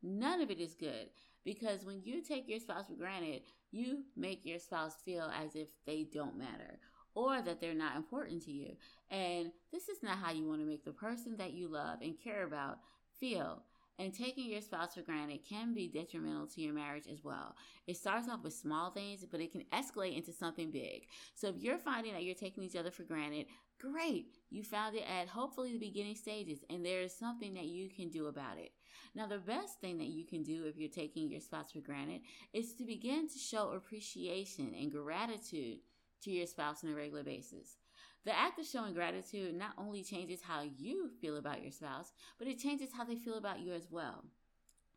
None 0.03 0.41
of 0.41 0.51
it 0.51 0.61
is 0.61 0.75
good 0.75 1.09
because 1.45 1.85
when 1.85 2.03
you 2.05 2.23
take 2.23 2.49
your 2.49 2.61
spouse 2.61 2.87
for 2.87 2.95
granted, 2.95 3.43
you 3.71 4.05
make 4.17 4.45
your 4.45 4.59
spouse 4.59 4.95
feel 5.05 5.31
as 5.43 5.55
if 5.55 5.69
they 5.87 6.05
don't 6.05 6.39
matter 6.39 6.79
or 7.15 7.43
that 7.43 7.61
they're 7.61 7.75
not 7.75 7.97
important 7.97 8.43
to 8.43 8.53
you. 8.53 8.77
And 9.11 9.51
this 9.73 9.89
is 9.89 10.03
not 10.03 10.19
how 10.19 10.33
you 10.33 10.47
want 10.47 10.61
to 10.61 10.67
make 10.67 10.85
the 10.85 10.93
person 10.93 11.37
that 11.39 11.53
you 11.53 11.69
love 11.69 12.01
and 12.03 12.15
care 12.23 12.45
about 12.45 12.79
feel. 13.19 13.63
And 14.01 14.15
taking 14.15 14.51
your 14.51 14.63
spouse 14.63 14.95
for 14.95 15.03
granted 15.03 15.41
can 15.47 15.75
be 15.75 15.87
detrimental 15.87 16.47
to 16.47 16.63
your 16.63 16.73
marriage 16.73 17.05
as 17.07 17.23
well. 17.23 17.55
It 17.87 17.99
starts 17.99 18.31
off 18.31 18.43
with 18.43 18.55
small 18.55 18.91
things, 18.91 19.27
but 19.31 19.43
it 19.43 19.53
can 19.53 19.65
escalate 19.75 20.17
into 20.17 20.33
something 20.33 20.71
big. 20.71 21.03
So 21.35 21.49
if 21.49 21.57
you're 21.59 21.77
finding 21.77 22.15
that 22.15 22.25
you're 22.25 22.35
taking 22.35 22.63
each 22.63 22.77
other 22.77 22.91
for 22.91 23.03
granted, 23.03 23.45
great. 23.79 24.39
You 24.49 24.65
found 24.65 24.97
it 24.97 25.05
at 25.07 25.29
hopefully 25.29 25.73
the 25.73 25.79
beginning 25.79 26.17
stages, 26.17 26.61
and 26.71 26.83
there 26.83 27.03
is 27.03 27.15
something 27.15 27.53
that 27.53 27.67
you 27.67 27.91
can 27.91 28.09
do 28.09 28.29
about 28.29 28.57
it. 28.57 28.73
Now, 29.15 29.27
the 29.27 29.39
best 29.39 29.83
thing 29.83 29.99
that 29.99 30.09
you 30.09 30.25
can 30.25 30.43
do 30.43 30.65
if 30.65 30.79
you're 30.79 30.89
taking 30.89 31.29
your 31.29 31.41
spouse 31.41 31.73
for 31.73 31.81
granted 31.81 32.23
is 32.55 32.73
to 32.77 32.85
begin 32.85 33.29
to 33.29 33.39
show 33.39 33.73
appreciation 33.73 34.73
and 34.81 34.91
gratitude 34.91 35.81
to 36.23 36.31
your 36.31 36.47
spouse 36.47 36.83
on 36.85 36.91
a 36.91 36.95
regular 36.95 37.23
basis. 37.23 37.77
The 38.25 38.37
act 38.37 38.59
of 38.59 38.67
showing 38.67 38.95
gratitude 38.95 39.55
not 39.55 39.73
only 39.79 40.03
changes 40.03 40.43
how 40.43 40.63
you 40.63 41.11
feel 41.21 41.37
about 41.37 41.63
your 41.63 41.73
spouse, 41.73 42.13
but 42.39 42.49
it 42.49 42.59
changes 42.59 42.91
how 42.93 43.05
they 43.05 43.17
feel 43.17 43.39
about 43.39 43.61
you 43.61 43.73
as 43.73 43.89
well. 43.91 44.25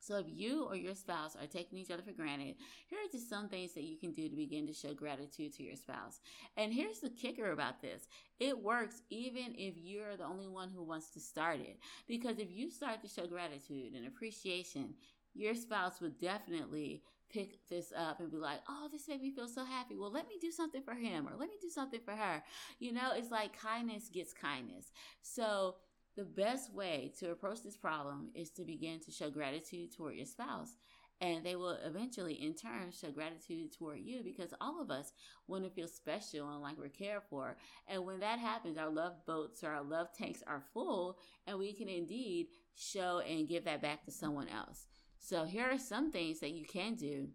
So 0.04 0.18
if 0.18 0.26
you 0.28 0.66
or 0.66 0.76
your 0.76 0.96
spouse 0.96 1.38
are 1.38 1.48
taking 1.48 1.80
each 1.80 1.90
other 1.90 2.02
for 2.02 2.12
granted, 2.12 2.56
here 2.88 3.00
are 3.00 3.12
just 3.12 3.30
some 3.30 3.48
things 3.48 3.74
that 3.74 3.86
you 3.86 3.96
can 3.96 4.12
do 4.12 4.28
to 4.28 4.36
begin 4.36 4.68
to 4.68 4.74
show 4.74 4.94
gratitude 4.94 5.54
to 5.56 5.64
your 5.64 5.78
spouse. 5.78 6.20
And 6.58 6.74
here's 6.74 7.00
the 7.00 7.10
kicker 7.10 7.52
about 7.52 7.82
this. 7.82 8.10
It 8.38 8.62
works 8.62 9.02
even 9.10 9.56
if 9.58 9.76
you're 9.78 10.18
the 10.18 10.26
only 10.26 10.50
one 10.50 10.72
who 10.76 10.84
wants 10.84 11.12
to 11.12 11.22
start 11.22 11.62
it. 11.62 11.80
Because 12.06 12.38
if 12.38 12.52
you 12.52 12.70
start 12.70 13.02
to 13.02 13.08
show 13.08 13.28
gratitude 13.28 13.94
and 13.94 14.06
appreciation, 14.06 14.96
your 15.34 15.56
spouse 15.56 16.02
would 16.02 16.20
definitely 16.20 17.02
pick 17.34 17.68
this 17.68 17.92
up 17.98 18.20
and 18.20 18.32
be 18.32 18.38
like, 18.38 18.60
oh, 18.70 18.88
this 18.92 19.08
made 19.08 19.22
me 19.22 19.32
feel 19.32 19.48
so 19.48 19.66
happy. 19.66 19.98
Well, 19.98 20.12
let 20.12 20.28
me 20.28 20.36
do 20.40 20.52
something 20.52 20.84
for 20.84 20.94
him 20.94 21.28
or 21.28 21.32
let 21.32 21.50
me 21.50 21.56
do 21.62 21.70
something 21.70 22.02
for 22.06 22.12
her. 22.12 22.44
You 22.80 22.94
know, 22.94 23.12
it's 23.16 23.32
like 23.32 23.60
kindness 23.60 24.10
gets 24.10 24.34
kindness. 24.34 24.92
So 25.22 25.76
the 26.16 26.26
best 26.26 26.74
way 26.74 27.12
to 27.20 27.32
approach 27.32 27.64
this 27.64 27.78
problem 27.78 28.30
is 28.36 28.52
to 28.52 28.64
begin 28.64 29.00
to 29.02 29.12
show 29.12 29.32
gratitude 29.32 29.92
toward 29.96 30.16
your 30.16 30.28
spouse. 30.28 30.76
And 31.22 31.46
they 31.46 31.56
will 31.56 31.78
eventually, 31.86 32.34
in 32.34 32.54
turn, 32.54 32.92
show 32.92 33.10
gratitude 33.10 33.72
toward 33.72 34.00
you 34.00 34.24
because 34.24 34.54
all 34.60 34.82
of 34.82 34.92
us 34.92 35.14
want 35.48 35.64
to 35.64 35.70
feel 35.70 35.88
special 35.88 36.52
and 36.52 36.62
like 36.62 36.78
we're 36.78 36.90
cared 36.90 37.22
for. 37.30 37.56
And 37.88 38.06
when 38.06 38.20
that 38.20 38.40
happens, 38.40 38.78
our 38.78 38.90
love 38.90 39.26
boats 39.26 39.64
or 39.64 39.70
our 39.70 39.84
love 39.84 40.08
tanks 40.18 40.44
are 40.46 40.64
full, 40.74 41.18
and 41.48 41.58
we 41.58 41.72
can 41.72 41.88
indeed 41.88 42.48
show 42.76 43.20
and 43.20 43.48
give 43.48 43.64
that 43.66 43.82
back 43.82 44.04
to 44.04 44.12
someone 44.12 44.50
else. 44.50 44.88
So, 45.26 45.46
here 45.46 45.72
are 45.72 45.78
some 45.78 46.12
things 46.12 46.42
that 46.42 46.52
you 46.52 46.66
can 46.66 46.96
do 46.96 47.30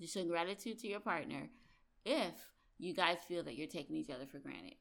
to 0.00 0.06
show 0.06 0.24
gratitude 0.24 0.78
to 0.78 0.88
your 0.88 1.00
partner 1.00 1.48
if 2.04 2.32
you 2.78 2.94
guys 2.94 3.18
feel 3.26 3.42
that 3.42 3.56
you're 3.56 3.66
taking 3.66 3.96
each 3.96 4.08
other 4.08 4.24
for 4.24 4.38
granted. 4.38 4.74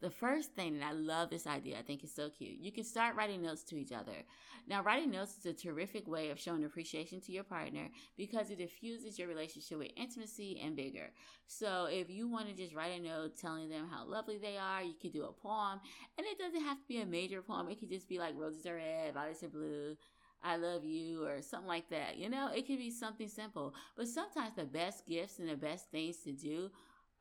The 0.00 0.10
first 0.10 0.54
thing, 0.54 0.74
and 0.74 0.82
I 0.82 0.90
love 0.90 1.30
this 1.30 1.46
idea, 1.46 1.78
I 1.78 1.82
think 1.82 2.02
it's 2.02 2.12
so 2.12 2.30
cute. 2.30 2.58
You 2.58 2.72
can 2.72 2.82
start 2.82 3.14
writing 3.14 3.42
notes 3.42 3.62
to 3.64 3.76
each 3.76 3.92
other. 3.92 4.24
Now, 4.66 4.82
writing 4.82 5.12
notes 5.12 5.38
is 5.38 5.46
a 5.46 5.52
terrific 5.52 6.08
way 6.08 6.30
of 6.30 6.40
showing 6.40 6.64
appreciation 6.64 7.20
to 7.20 7.32
your 7.32 7.44
partner 7.44 7.88
because 8.16 8.50
it 8.50 8.58
diffuses 8.58 9.16
your 9.16 9.28
relationship 9.28 9.78
with 9.78 9.92
intimacy 9.96 10.60
and 10.64 10.74
vigor. 10.74 11.10
So, 11.46 11.86
if 11.88 12.10
you 12.10 12.28
want 12.28 12.48
to 12.48 12.54
just 12.54 12.74
write 12.74 12.98
a 12.98 13.02
note 13.02 13.38
telling 13.38 13.68
them 13.68 13.88
how 13.88 14.04
lovely 14.04 14.38
they 14.38 14.56
are, 14.56 14.82
you 14.82 14.94
can 15.00 15.12
do 15.12 15.26
a 15.26 15.32
poem, 15.32 15.78
and 16.18 16.26
it 16.26 16.40
doesn't 16.40 16.64
have 16.64 16.80
to 16.80 16.88
be 16.88 17.00
a 17.00 17.06
major 17.06 17.40
poem. 17.40 17.68
It 17.68 17.78
could 17.78 17.90
just 17.90 18.08
be 18.08 18.18
like 18.18 18.34
roses 18.36 18.66
are 18.66 18.74
red, 18.74 19.14
violets 19.14 19.44
are 19.44 19.48
blue. 19.48 19.96
I 20.44 20.56
love 20.56 20.84
you, 20.84 21.24
or 21.24 21.40
something 21.40 21.66
like 21.66 21.88
that. 21.88 22.18
You 22.18 22.28
know, 22.28 22.50
it 22.54 22.66
can 22.66 22.76
be 22.76 22.90
something 22.90 23.28
simple. 23.28 23.74
But 23.96 24.08
sometimes 24.08 24.54
the 24.54 24.64
best 24.64 25.06
gifts 25.06 25.38
and 25.38 25.48
the 25.48 25.56
best 25.56 25.90
things 25.90 26.18
to 26.18 26.32
do 26.32 26.70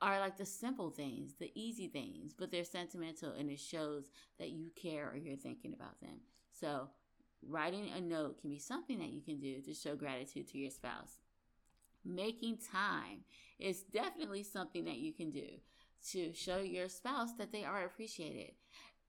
are 0.02 0.20
like 0.20 0.38
the 0.38 0.46
simple 0.46 0.90
things, 0.90 1.36
the 1.40 1.52
easy 1.56 1.88
things, 1.88 2.34
but 2.38 2.52
they're 2.52 2.66
sentimental 2.66 3.32
and 3.32 3.50
it 3.50 3.60
shows 3.60 4.10
that 4.38 4.50
you 4.50 4.70
care 4.76 5.10
or 5.10 5.16
you're 5.16 5.38
thinking 5.38 5.74
about 5.74 6.02
them. 6.02 6.20
So, 6.52 6.90
writing 7.42 7.90
a 7.96 8.02
note 8.02 8.42
can 8.42 8.50
be 8.50 8.60
something 8.60 9.00
that 9.00 9.14
you 9.14 9.22
can 9.22 9.40
do 9.40 9.62
to 9.62 9.74
show 9.74 9.96
gratitude 9.96 10.50
to 10.50 10.58
your 10.58 10.72
spouse. 10.72 11.20
Making 12.04 12.58
time 12.58 13.22
is 13.58 13.84
definitely 13.84 14.44
something 14.44 14.84
that 14.84 14.98
you 14.98 15.14
can 15.14 15.30
do 15.30 15.48
to 16.12 16.34
show 16.34 16.58
your 16.58 16.90
spouse 16.90 17.34
that 17.38 17.54
they 17.54 17.64
are 17.64 17.86
appreciated. 17.86 18.52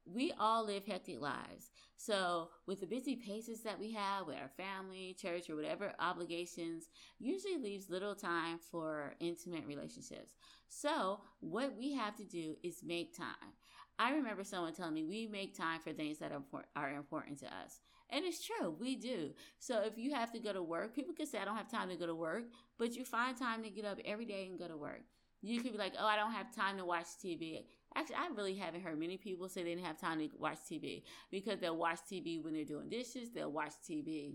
We 0.07 0.33
all 0.39 0.67
live 0.67 0.85
hectic 0.85 1.21
lives. 1.21 1.71
So, 1.97 2.51
with 2.67 2.81
the 2.81 2.87
busy 2.87 3.17
paces 3.17 3.63
that 3.63 3.81
we 3.81 3.93
have 3.93 4.27
with 4.27 4.37
our 4.37 4.51
family, 4.57 5.17
church, 5.19 5.49
or 5.49 5.57
whatever 5.57 5.93
obligations, 5.99 6.89
usually 7.19 7.57
leaves 7.57 7.89
little 7.89 8.15
time 8.15 8.59
for 8.59 9.15
intimate 9.21 9.67
relationships. 9.67 10.35
So, 10.69 11.21
what 11.41 11.77
we 11.79 11.95
have 11.95 12.17
to 12.17 12.25
do 12.25 12.57
is 12.63 12.83
make 12.85 13.17
time. 13.17 13.55
I 13.99 14.13
remember 14.13 14.43
someone 14.45 14.75
telling 14.75 14.95
me 14.95 15.05
we 15.05 15.27
make 15.27 15.57
time 15.57 15.81
for 15.81 15.93
things 15.93 16.19
that 16.19 16.33
are 16.75 16.91
important 16.91 17.39
to 17.41 17.47
us. 17.47 17.81
And 18.11 18.25
it's 18.25 18.45
true, 18.45 18.77
we 18.79 18.97
do. 18.97 19.31
So 19.59 19.83
if 19.85 19.97
you 19.97 20.15
have 20.15 20.33
to 20.33 20.41
go 20.41 20.53
to 20.53 20.63
work, 20.63 20.95
people 20.95 21.15
can 21.15 21.27
say, 21.27 21.39
I 21.39 21.45
don't 21.45 21.57
have 21.57 21.71
time 21.71 21.89
to 21.89 21.97
go 21.97 22.07
to 22.07 22.15
work, 22.15 22.45
but 22.79 22.95
you 22.95 23.05
find 23.05 23.37
time 23.37 23.63
to 23.63 23.71
get 23.71 23.85
up 23.85 23.99
every 24.05 24.25
day 24.27 24.47
and 24.49 24.59
go 24.59 24.69
to 24.69 24.77
work. 24.77 25.03
You 25.43 25.61
could 25.61 25.73
be 25.73 25.79
like, 25.79 25.95
oh, 25.99 26.07
I 26.07 26.17
don't 26.17 26.33
have 26.33 26.55
time 26.55 26.79
to 26.79 26.85
watch 26.85 27.07
TV. 27.23 27.65
Actually, 27.97 28.17
I 28.17 28.29
really 28.35 28.55
haven't 28.55 28.83
heard 28.83 28.99
many 28.99 29.17
people 29.17 29.49
say 29.49 29.63
they 29.63 29.71
didn't 29.71 29.85
have 29.85 29.99
time 29.99 30.19
to 30.19 30.29
watch 30.39 30.59
TV 30.71 31.03
because 31.31 31.61
they'll 31.61 31.77
watch 31.77 31.99
TV 32.11 32.43
when 32.43 32.53
they're 32.55 32.65
doing 32.65 32.89
dishes, 32.89 33.31
they'll 33.35 33.53
watch 33.53 33.73
TV 33.89 34.35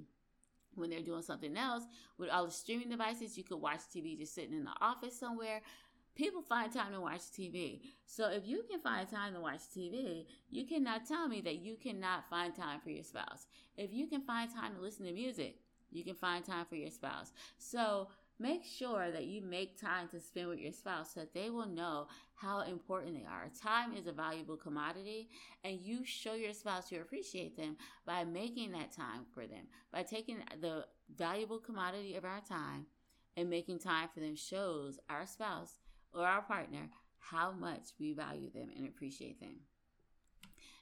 when 0.75 0.89
they're 0.89 1.01
doing 1.01 1.21
something 1.21 1.57
else. 1.57 1.83
With 2.17 2.29
all 2.29 2.45
the 2.45 2.51
streaming 2.51 2.89
devices, 2.89 3.37
you 3.37 3.43
could 3.43 3.57
watch 3.57 3.81
TV 3.93 4.17
just 4.17 4.33
sitting 4.33 4.53
in 4.53 4.63
the 4.63 4.73
office 4.81 5.19
somewhere 5.19 5.61
people 6.19 6.41
find 6.41 6.71
time 6.71 6.91
to 6.91 6.99
watch 6.99 7.21
TV. 7.31 7.79
So 8.05 8.29
if 8.29 8.45
you 8.45 8.63
can 8.69 8.81
find 8.81 9.09
time 9.09 9.33
to 9.33 9.39
watch 9.39 9.61
TV, 9.73 10.25
you 10.49 10.65
cannot 10.65 11.07
tell 11.07 11.29
me 11.29 11.39
that 11.41 11.59
you 11.59 11.77
cannot 11.81 12.29
find 12.29 12.53
time 12.53 12.81
for 12.81 12.89
your 12.89 13.03
spouse. 13.03 13.47
If 13.77 13.93
you 13.93 14.05
can 14.05 14.21
find 14.21 14.53
time 14.53 14.75
to 14.75 14.81
listen 14.81 15.05
to 15.05 15.13
music, 15.13 15.59
you 15.91 16.03
can 16.03 16.15
find 16.15 16.43
time 16.43 16.65
for 16.65 16.75
your 16.75 16.91
spouse. 16.91 17.31
So 17.57 18.09
make 18.39 18.63
sure 18.63 19.11
that 19.11 19.25
you 19.25 19.41
make 19.41 19.79
time 19.79 20.07
to 20.09 20.19
spend 20.19 20.47
with 20.47 20.59
your 20.59 20.71
spouse 20.71 21.13
so 21.13 21.21
that 21.21 21.33
they 21.33 21.49
will 21.49 21.67
know 21.67 22.07
how 22.35 22.61
important 22.61 23.13
they 23.13 23.25
are. 23.25 23.51
Time 23.61 23.93
is 23.93 24.07
a 24.07 24.11
valuable 24.11 24.55
commodity, 24.55 25.29
and 25.63 25.79
you 25.81 26.05
show 26.05 26.33
your 26.33 26.53
spouse 26.53 26.91
you 26.91 27.01
appreciate 27.01 27.57
them 27.57 27.75
by 28.05 28.23
making 28.23 28.71
that 28.71 28.91
time 28.91 29.25
for 29.33 29.45
them. 29.45 29.67
By 29.91 30.03
taking 30.03 30.37
the 30.61 30.85
valuable 31.15 31.59
commodity 31.59 32.15
of 32.15 32.23
our 32.23 32.41
time 32.41 32.85
and 33.35 33.49
making 33.49 33.79
time 33.79 34.09
for 34.13 34.21
them 34.21 34.35
shows 34.35 34.99
our 35.09 35.25
spouse 35.25 35.79
or 36.13 36.25
our 36.25 36.41
partner 36.41 36.89
how 37.19 37.51
much 37.51 37.89
we 37.99 38.13
value 38.13 38.49
them 38.51 38.69
and 38.75 38.87
appreciate 38.87 39.39
them. 39.39 39.55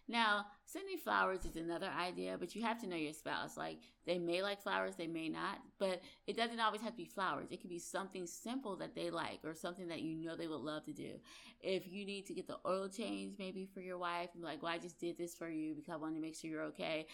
Now, 0.10 0.46
sending 0.66 0.98
flowers 0.98 1.44
is 1.44 1.58
another 1.58 1.90
idea, 2.00 2.38
but 2.40 2.56
you 2.56 2.62
have 2.62 2.80
to 2.82 2.88
know 2.88 2.96
your 2.96 3.14
spouse. 3.14 3.58
Like, 3.58 3.80
they 4.06 4.18
may 4.18 4.42
like 4.42 4.62
flowers, 4.62 4.96
they 4.96 5.08
may 5.08 5.28
not, 5.28 5.60
but 5.80 6.02
it 6.28 6.38
doesn't 6.38 6.62
always 6.62 6.82
have 6.82 6.92
to 6.92 6.98
be 6.98 7.06
flowers. 7.06 7.52
It 7.52 7.60
could 7.60 7.70
be 7.70 7.80
something 7.80 8.26
simple 8.26 8.78
that 8.78 8.96
they 8.96 9.10
like 9.10 9.40
or 9.44 9.54
something 9.54 9.88
that 9.90 10.02
you 10.02 10.16
know 10.16 10.38
they 10.38 10.48
would 10.48 10.62
love 10.62 10.86
to 10.86 10.94
do. 10.94 11.16
If 11.62 11.92
you 11.92 12.06
need 12.06 12.26
to 12.28 12.34
get 12.34 12.48
the 12.48 12.60
oil 12.66 12.88
change 12.88 13.36
maybe 13.38 13.66
for 13.66 13.82
your 13.82 13.98
wife, 13.98 14.30
and 14.34 14.44
like, 14.44 14.64
well, 14.64 14.72
I 14.72 14.78
just 14.78 15.00
did 15.00 15.18
this 15.18 15.36
for 15.36 15.50
you 15.50 15.76
because 15.76 15.94
I 15.94 15.98
want 15.98 16.16
to 16.16 16.22
make 16.22 16.36
sure 16.36 16.50
you're 16.50 16.64
okay. 16.64 17.08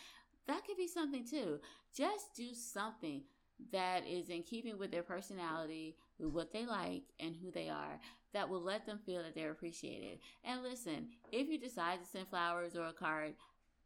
That 0.48 0.64
could 0.66 0.78
be 0.78 0.88
something 0.88 1.26
too. 1.26 1.60
Just 1.96 2.36
do 2.36 2.54
something 2.54 3.24
that 3.72 4.06
is 4.08 4.30
in 4.30 4.44
keeping 4.44 4.78
with 4.78 4.92
their 4.92 5.04
personality, 5.04 5.96
with 6.20 6.32
what 6.32 6.52
they 6.52 6.66
like, 6.66 7.04
and 7.20 7.36
who 7.36 7.50
they 7.50 7.70
are 7.70 8.00
that 8.34 8.50
will 8.50 8.62
let 8.62 8.86
them 8.86 9.00
feel 9.06 9.22
that 9.24 9.36
they're 9.36 9.52
appreciated. 9.52 10.20
And 10.44 10.64
listen, 10.64 11.10
if 11.32 11.48
you 11.48 11.60
decide 11.60 12.00
to 12.02 12.08
send 12.08 12.28
flowers 12.28 12.76
or 12.76 12.86
a 12.86 12.94
card, 12.94 13.34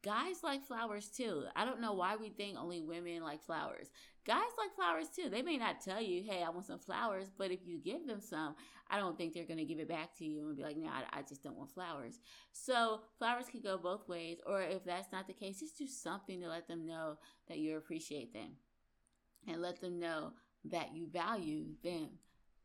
guys 0.03 0.43
like 0.43 0.63
flowers 0.63 1.09
too. 1.09 1.43
I 1.55 1.65
don't 1.65 1.81
know 1.81 1.93
why 1.93 2.15
we 2.15 2.29
think 2.29 2.57
only 2.57 2.81
women 2.81 3.23
like 3.23 3.43
flowers. 3.43 3.89
Guys 4.25 4.51
like 4.57 4.75
flowers 4.75 5.07
too. 5.09 5.29
They 5.29 5.41
may 5.41 5.57
not 5.57 5.81
tell 5.81 6.01
you, 6.01 6.23
hey, 6.23 6.43
I 6.43 6.49
want 6.49 6.65
some 6.65 6.79
flowers, 6.79 7.27
but 7.37 7.51
if 7.51 7.59
you 7.65 7.77
give 7.77 8.05
them 8.07 8.21
some, 8.21 8.55
I 8.89 8.99
don't 8.99 9.17
think 9.17 9.33
they're 9.33 9.45
going 9.45 9.57
to 9.57 9.65
give 9.65 9.79
it 9.79 9.89
back 9.89 10.15
to 10.17 10.25
you 10.25 10.47
and 10.47 10.55
be 10.55 10.63
like, 10.63 10.77
no, 10.77 10.87
I, 10.87 11.19
I 11.19 11.21
just 11.21 11.43
don't 11.43 11.57
want 11.57 11.71
flowers. 11.71 12.19
So 12.51 13.01
flowers 13.17 13.47
can 13.49 13.61
go 13.61 13.77
both 13.77 14.07
ways. 14.07 14.37
Or 14.45 14.61
if 14.61 14.83
that's 14.85 15.11
not 15.11 15.27
the 15.27 15.33
case, 15.33 15.59
just 15.59 15.77
do 15.77 15.87
something 15.87 16.39
to 16.41 16.47
let 16.47 16.67
them 16.67 16.85
know 16.85 17.17
that 17.47 17.57
you 17.57 17.77
appreciate 17.77 18.33
them 18.33 18.51
and 19.47 19.61
let 19.61 19.81
them 19.81 19.99
know 19.99 20.33
that 20.65 20.93
you 20.93 21.07
value 21.07 21.65
them 21.83 22.09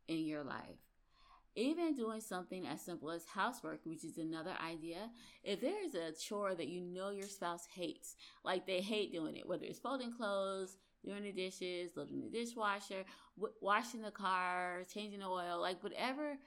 in 0.07 0.25
your 0.25 0.43
life. 0.43 0.79
Even 1.55 1.93
doing 1.95 2.19
something 2.19 2.65
as 2.65 2.81
simple 2.81 3.11
as 3.11 3.25
housework, 3.25 3.81
which 3.85 4.03
is 4.03 4.17
another 4.17 4.53
idea. 4.65 5.09
If 5.43 5.61
there 5.61 5.85
is 5.85 5.93
a 5.93 6.11
chore 6.11 6.55
that 6.55 6.67
you 6.67 6.81
know 6.81 7.11
your 7.11 7.27
spouse 7.27 7.67
hates, 7.75 8.15
like 8.43 8.65
they 8.65 8.81
hate 8.81 9.11
doing 9.11 9.35
it, 9.35 9.47
whether 9.47 9.65
it's 9.65 9.77
folding 9.77 10.11
clothes, 10.11 10.77
doing 11.05 11.23
the 11.23 11.31
dishes, 11.31 11.91
loading 11.95 12.21
the 12.21 12.29
dishwasher, 12.29 13.03
w- 13.37 13.53
washing 13.61 14.01
the 14.01 14.09
car, 14.09 14.83
changing 14.91 15.19
the 15.19 15.27
oil, 15.27 15.59
like 15.61 15.83
whatever 15.83 16.37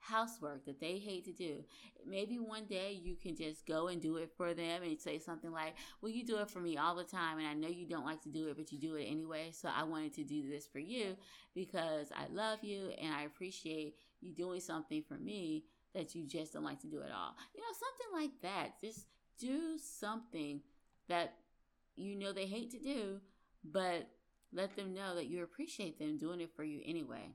housework 0.00 0.64
that 0.64 0.80
they 0.80 0.98
hate 0.98 1.24
to 1.26 1.32
do. 1.32 1.62
Maybe 2.06 2.38
one 2.38 2.64
day 2.64 2.92
you 2.92 3.16
can 3.16 3.36
just 3.36 3.66
go 3.66 3.88
and 3.88 4.00
do 4.00 4.16
it 4.16 4.30
for 4.36 4.54
them 4.54 4.82
and 4.82 4.98
say 4.98 5.18
something 5.18 5.52
like, 5.52 5.74
Well, 6.00 6.10
you 6.10 6.24
do 6.24 6.38
it 6.38 6.50
for 6.50 6.60
me 6.60 6.76
all 6.78 6.94
the 6.94 7.04
time, 7.04 7.38
and 7.38 7.46
I 7.46 7.54
know 7.54 7.68
you 7.68 7.86
don't 7.86 8.06
like 8.06 8.22
to 8.22 8.30
do 8.30 8.48
it, 8.48 8.56
but 8.56 8.72
you 8.72 8.78
do 8.78 8.96
it 8.96 9.04
anyway. 9.04 9.50
So 9.52 9.68
I 9.74 9.84
wanted 9.84 10.14
to 10.14 10.24
do 10.24 10.48
this 10.48 10.66
for 10.66 10.78
you 10.78 11.16
because 11.54 12.08
I 12.12 12.32
love 12.32 12.64
you 12.64 12.90
and 13.00 13.14
I 13.14 13.22
appreciate 13.22 13.94
you 14.20 14.32
doing 14.32 14.60
something 14.60 15.02
for 15.06 15.14
me 15.14 15.64
that 15.94 16.14
you 16.14 16.26
just 16.26 16.52
don't 16.52 16.64
like 16.64 16.80
to 16.80 16.86
do 16.86 17.02
at 17.02 17.10
all. 17.10 17.36
You 17.54 17.60
know, 17.60 17.66
something 17.72 18.22
like 18.22 18.42
that. 18.42 18.80
Just 18.80 19.06
do 19.38 19.78
something 19.78 20.60
that 21.08 21.34
you 21.96 22.16
know 22.16 22.32
they 22.32 22.46
hate 22.46 22.70
to 22.70 22.78
do, 22.78 23.20
but 23.64 24.08
let 24.52 24.76
them 24.76 24.94
know 24.94 25.14
that 25.14 25.26
you 25.26 25.42
appreciate 25.42 25.98
them 25.98 26.18
doing 26.18 26.40
it 26.40 26.50
for 26.54 26.64
you 26.64 26.80
anyway 26.84 27.30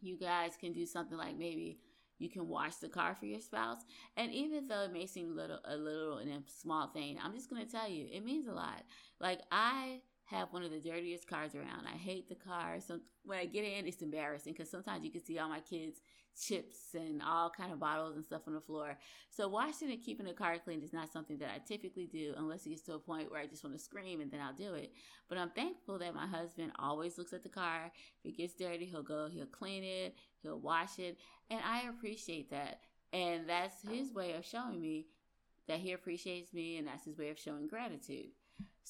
you 0.00 0.16
guys 0.16 0.56
can 0.58 0.72
do 0.72 0.86
something 0.86 1.18
like 1.18 1.36
maybe 1.36 1.78
you 2.18 2.28
can 2.28 2.48
wash 2.48 2.76
the 2.76 2.88
car 2.88 3.14
for 3.14 3.26
your 3.26 3.40
spouse. 3.40 3.78
And 4.16 4.32
even 4.32 4.68
though 4.68 4.82
it 4.82 4.92
may 4.92 5.06
seem 5.06 5.34
little 5.34 5.60
a 5.64 5.76
little 5.76 6.18
and 6.18 6.30
a 6.30 6.42
small 6.46 6.88
thing, 6.88 7.18
I'm 7.22 7.34
just 7.34 7.48
gonna 7.48 7.66
tell 7.66 7.88
you, 7.88 8.06
it 8.10 8.24
means 8.24 8.46
a 8.46 8.52
lot. 8.52 8.82
Like 9.20 9.40
I 9.50 10.00
have 10.30 10.52
one 10.52 10.62
of 10.62 10.70
the 10.70 10.78
dirtiest 10.78 11.26
cars 11.26 11.54
around. 11.54 11.86
I 11.92 11.96
hate 11.96 12.28
the 12.28 12.36
car. 12.36 12.76
So 12.80 13.00
when 13.24 13.38
I 13.38 13.46
get 13.46 13.64
in, 13.64 13.86
it's 13.86 14.02
embarrassing 14.02 14.52
because 14.52 14.70
sometimes 14.70 15.04
you 15.04 15.10
can 15.10 15.24
see 15.24 15.38
all 15.38 15.48
my 15.48 15.60
kids' 15.60 16.00
chips 16.40 16.94
and 16.94 17.20
all 17.20 17.50
kind 17.50 17.72
of 17.72 17.80
bottles 17.80 18.14
and 18.14 18.24
stuff 18.24 18.42
on 18.46 18.54
the 18.54 18.60
floor. 18.60 18.96
So 19.30 19.48
washing 19.48 19.90
and 19.90 20.00
keeping 20.00 20.26
the 20.26 20.32
car 20.32 20.56
clean 20.58 20.82
is 20.82 20.92
not 20.92 21.12
something 21.12 21.38
that 21.38 21.50
I 21.52 21.58
typically 21.66 22.06
do 22.06 22.34
unless 22.36 22.64
it 22.64 22.70
gets 22.70 22.82
to 22.82 22.94
a 22.94 22.98
point 22.98 23.30
where 23.30 23.40
I 23.40 23.46
just 23.46 23.64
want 23.64 23.76
to 23.76 23.82
scream 23.82 24.20
and 24.20 24.30
then 24.30 24.40
I'll 24.40 24.54
do 24.54 24.74
it. 24.74 24.92
But 25.28 25.38
I'm 25.38 25.50
thankful 25.50 25.98
that 25.98 26.14
my 26.14 26.26
husband 26.26 26.72
always 26.78 27.18
looks 27.18 27.32
at 27.32 27.42
the 27.42 27.48
car. 27.48 27.90
If 28.24 28.30
it 28.30 28.36
gets 28.36 28.54
dirty, 28.54 28.86
he'll 28.86 29.02
go, 29.02 29.28
he'll 29.28 29.46
clean 29.46 29.82
it, 29.82 30.14
he'll 30.42 30.60
wash 30.60 31.00
it. 31.00 31.18
And 31.50 31.60
I 31.64 31.88
appreciate 31.88 32.50
that. 32.50 32.82
And 33.12 33.48
that's 33.48 33.82
his 33.82 34.12
way 34.12 34.34
of 34.34 34.46
showing 34.46 34.80
me 34.80 35.06
that 35.66 35.80
he 35.80 35.92
appreciates 35.92 36.52
me 36.52 36.78
and 36.78 36.86
that's 36.86 37.04
his 37.04 37.18
way 37.18 37.30
of 37.30 37.38
showing 37.38 37.66
gratitude. 37.66 38.28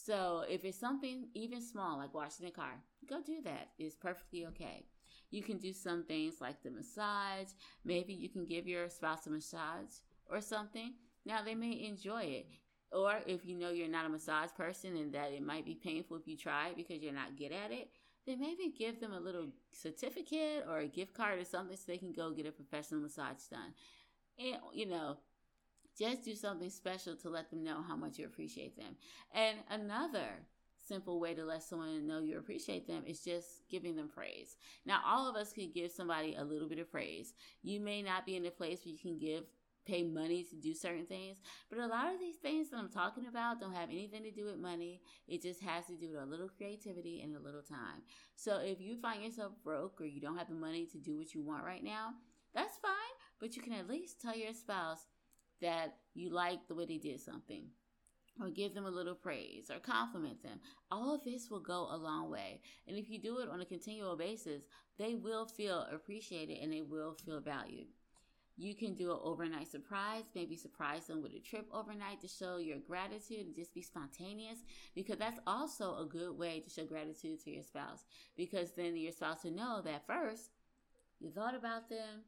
So 0.05 0.45
if 0.49 0.65
it's 0.65 0.79
something 0.79 1.29
even 1.35 1.61
small 1.61 1.99
like 1.99 2.15
washing 2.15 2.47
the 2.47 2.53
car, 2.53 2.81
go 3.09 3.21
do 3.21 3.43
that. 3.45 3.69
It's 3.79 3.95
perfectly 3.95 4.47
okay. 4.47 4.87
You 5.31 5.43
can 5.43 5.59
do 5.59 5.73
some 5.73 6.05
things 6.05 6.41
like 6.41 6.63
the 6.63 6.71
massage. 6.71 7.49
Maybe 7.85 8.15
you 8.15 8.29
can 8.29 8.45
give 8.45 8.67
your 8.67 8.89
spouse 8.89 9.27
a 9.27 9.31
massage 9.31 9.93
or 10.27 10.41
something. 10.41 10.95
Now 11.27 11.43
they 11.45 11.55
may 11.55 11.85
enjoy 11.87 12.23
it. 12.23 12.47
Or 12.93 13.21
if 13.27 13.45
you 13.45 13.57
know 13.57 13.71
you're 13.71 13.89
not 13.89 14.07
a 14.07 14.09
massage 14.09 14.51
person 14.57 14.97
and 14.97 15.13
that 15.13 15.33
it 15.33 15.45
might 15.45 15.65
be 15.65 15.75
painful 15.75 16.17
if 16.17 16.27
you 16.27 16.37
try 16.37 16.73
because 16.75 17.03
you're 17.03 17.13
not 17.13 17.37
good 17.37 17.53
at 17.53 17.71
it, 17.71 17.91
then 18.27 18.41
maybe 18.41 18.75
give 18.77 19.01
them 19.01 19.13
a 19.13 19.21
little 19.21 19.49
certificate 19.71 20.65
or 20.69 20.79
a 20.79 20.89
gift 20.89 21.15
card 21.15 21.39
or 21.39 21.45
something 21.45 21.77
so 21.77 21.85
they 21.87 21.99
can 21.99 22.13
go 22.13 22.33
get 22.33 22.47
a 22.47 22.53
professional 22.53 23.01
massage 23.01 23.45
done. 23.51 23.75
And 24.39 24.57
you 24.73 24.87
know, 24.87 25.19
just 25.99 26.25
do 26.25 26.35
something 26.35 26.71
special 26.71 27.17
to 27.17 27.31
let 27.31 27.51
them 27.51 27.63
know 27.63 27.83
how 27.87 27.97
much 27.97 28.19
you 28.19 28.27
appreciate 28.27 28.77
them. 28.77 28.97
And 29.35 29.59
another 29.69 30.29
simple 30.87 31.21
way 31.21 31.35
to 31.35 31.45
let 31.45 31.63
someone 31.63 32.07
know 32.07 32.21
you 32.21 32.39
appreciate 32.39 32.87
them 32.87 33.05
is 33.07 33.23
just 33.23 33.69
giving 33.71 33.95
them 33.97 34.09
praise. 34.09 34.57
Now, 34.85 35.01
all 35.07 35.29
of 35.29 35.37
us 35.37 35.53
can 35.53 35.71
give 35.73 35.91
somebody 35.91 36.35
a 36.35 36.45
little 36.45 36.69
bit 36.69 36.79
of 36.79 36.91
praise. 36.91 37.35
You 37.63 37.81
may 37.81 38.03
not 38.03 38.27
be 38.27 38.37
in 38.37 38.47
a 38.47 38.51
place 38.51 38.81
where 38.85 38.93
you 38.93 38.99
can 38.99 39.19
give 39.19 39.45
pay 39.87 40.03
money 40.03 40.45
to 40.45 40.57
do 40.57 40.75
certain 40.75 41.07
things. 41.07 41.39
But 41.69 41.79
a 41.79 41.87
lot 41.87 42.13
of 42.13 42.21
these 42.21 42.37
things 42.37 42.71
that 42.71 42.79
I'm 42.79 42.91
talking 42.91 43.27
about 43.27 43.61
don't 43.61 43.75
have 43.75 43.91
anything 43.91 44.23
to 44.25 44.31
do 44.31 44.45
with 44.45 44.59
money. 44.59 45.01
It 45.27 45.43
just 45.43 45.61
has 45.63 45.87
to 45.87 45.97
do 45.97 46.11
with 46.11 46.23
a 46.23 46.27
little 46.27 46.49
creativity 46.49 47.21
and 47.23 47.35
a 47.35 47.41
little 47.41 47.63
time. 47.63 48.03
So 48.37 48.59
if 48.59 48.81
you 48.81 48.97
find 49.01 49.23
yourself 49.23 49.53
broke 49.65 50.01
or 50.01 50.05
you 50.05 50.21
don't 50.21 50.39
have 50.39 50.49
the 50.49 50.55
money 50.55 50.87
to 50.87 50.99
do 50.99 51.17
what 51.17 51.35
you 51.35 51.43
want 51.43 51.65
right 51.65 51.83
now, 51.83 52.11
that's 52.55 52.77
fine. 52.79 52.93
But 53.41 53.57
you 53.57 53.63
can 53.63 53.73
at 53.73 53.89
least 53.89 54.21
tell 54.21 54.37
your 54.37 54.53
spouse, 54.53 55.07
that 55.61 55.97
you 56.15 56.31
like 56.31 56.67
the 56.69 56.75
way 56.75 56.87
they 56.87 56.99
did 56.99 57.21
something 57.21 57.65
or 58.41 58.49
give 58.49 58.75
them 58.75 58.87
a 58.87 58.91
little 58.91 59.15
praise 59.15 59.71
or 59.71 59.79
compliment 59.79 60.43
them. 60.43 60.61
All 60.91 61.15
of 61.15 61.25
this 61.25 61.51
will 61.51 61.61
go 61.61 61.89
a 61.91 61.97
long 61.97 62.31
way. 62.31 62.61
And 62.87 62.97
if 62.97 63.11
you 63.11 63.21
do 63.21 63.39
it 63.39 63.49
on 63.51 63.61
a 63.61 63.67
continual 63.67 64.17
basis, 64.17 64.63
they 64.99 65.15
will 65.15 65.47
feel 65.47 65.87
appreciated 65.93 66.59
and 66.63 66.73
they 66.73 66.83
will 66.83 67.15
feel 67.15 67.41
valued. 67.41 67.89
You 68.57 68.75
can 68.75 68.95
do 68.95 69.11
an 69.11 69.19
overnight 69.23 69.69
surprise, 69.69 70.25
maybe 70.35 70.57
surprise 70.57 71.07
them 71.07 71.23
with 71.23 71.33
a 71.33 71.39
trip 71.39 71.67
overnight 71.73 72.21
to 72.21 72.29
show 72.29 72.59
your 72.59 72.77
gratitude 72.79 73.47
and 73.47 73.55
just 73.55 73.73
be 73.73 73.81
spontaneous 73.81 74.59
because 74.95 75.19
that's 75.19 75.41
also 75.47 75.97
a 75.99 76.05
good 76.05 76.37
way 76.37 76.61
to 76.61 76.69
show 76.69 76.85
gratitude 76.85 77.43
to 77.45 77.51
your 77.51 77.63
spouse 77.63 78.05
because 78.37 78.73
then 78.73 78.97
your 78.99 79.13
spouse 79.13 79.45
will 79.45 79.53
know 79.53 79.81
that 79.83 80.07
first 80.07 80.51
you 81.21 81.31
thought 81.31 81.55
about 81.55 81.89
them, 81.91 82.25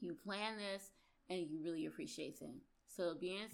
you 0.00 0.14
planned 0.14 0.58
this, 0.58 0.90
and 1.30 1.48
you 1.48 1.60
really 1.62 1.86
appreciate 1.86 2.38
them. 2.38 2.60
So 2.94 3.14
being 3.18 3.46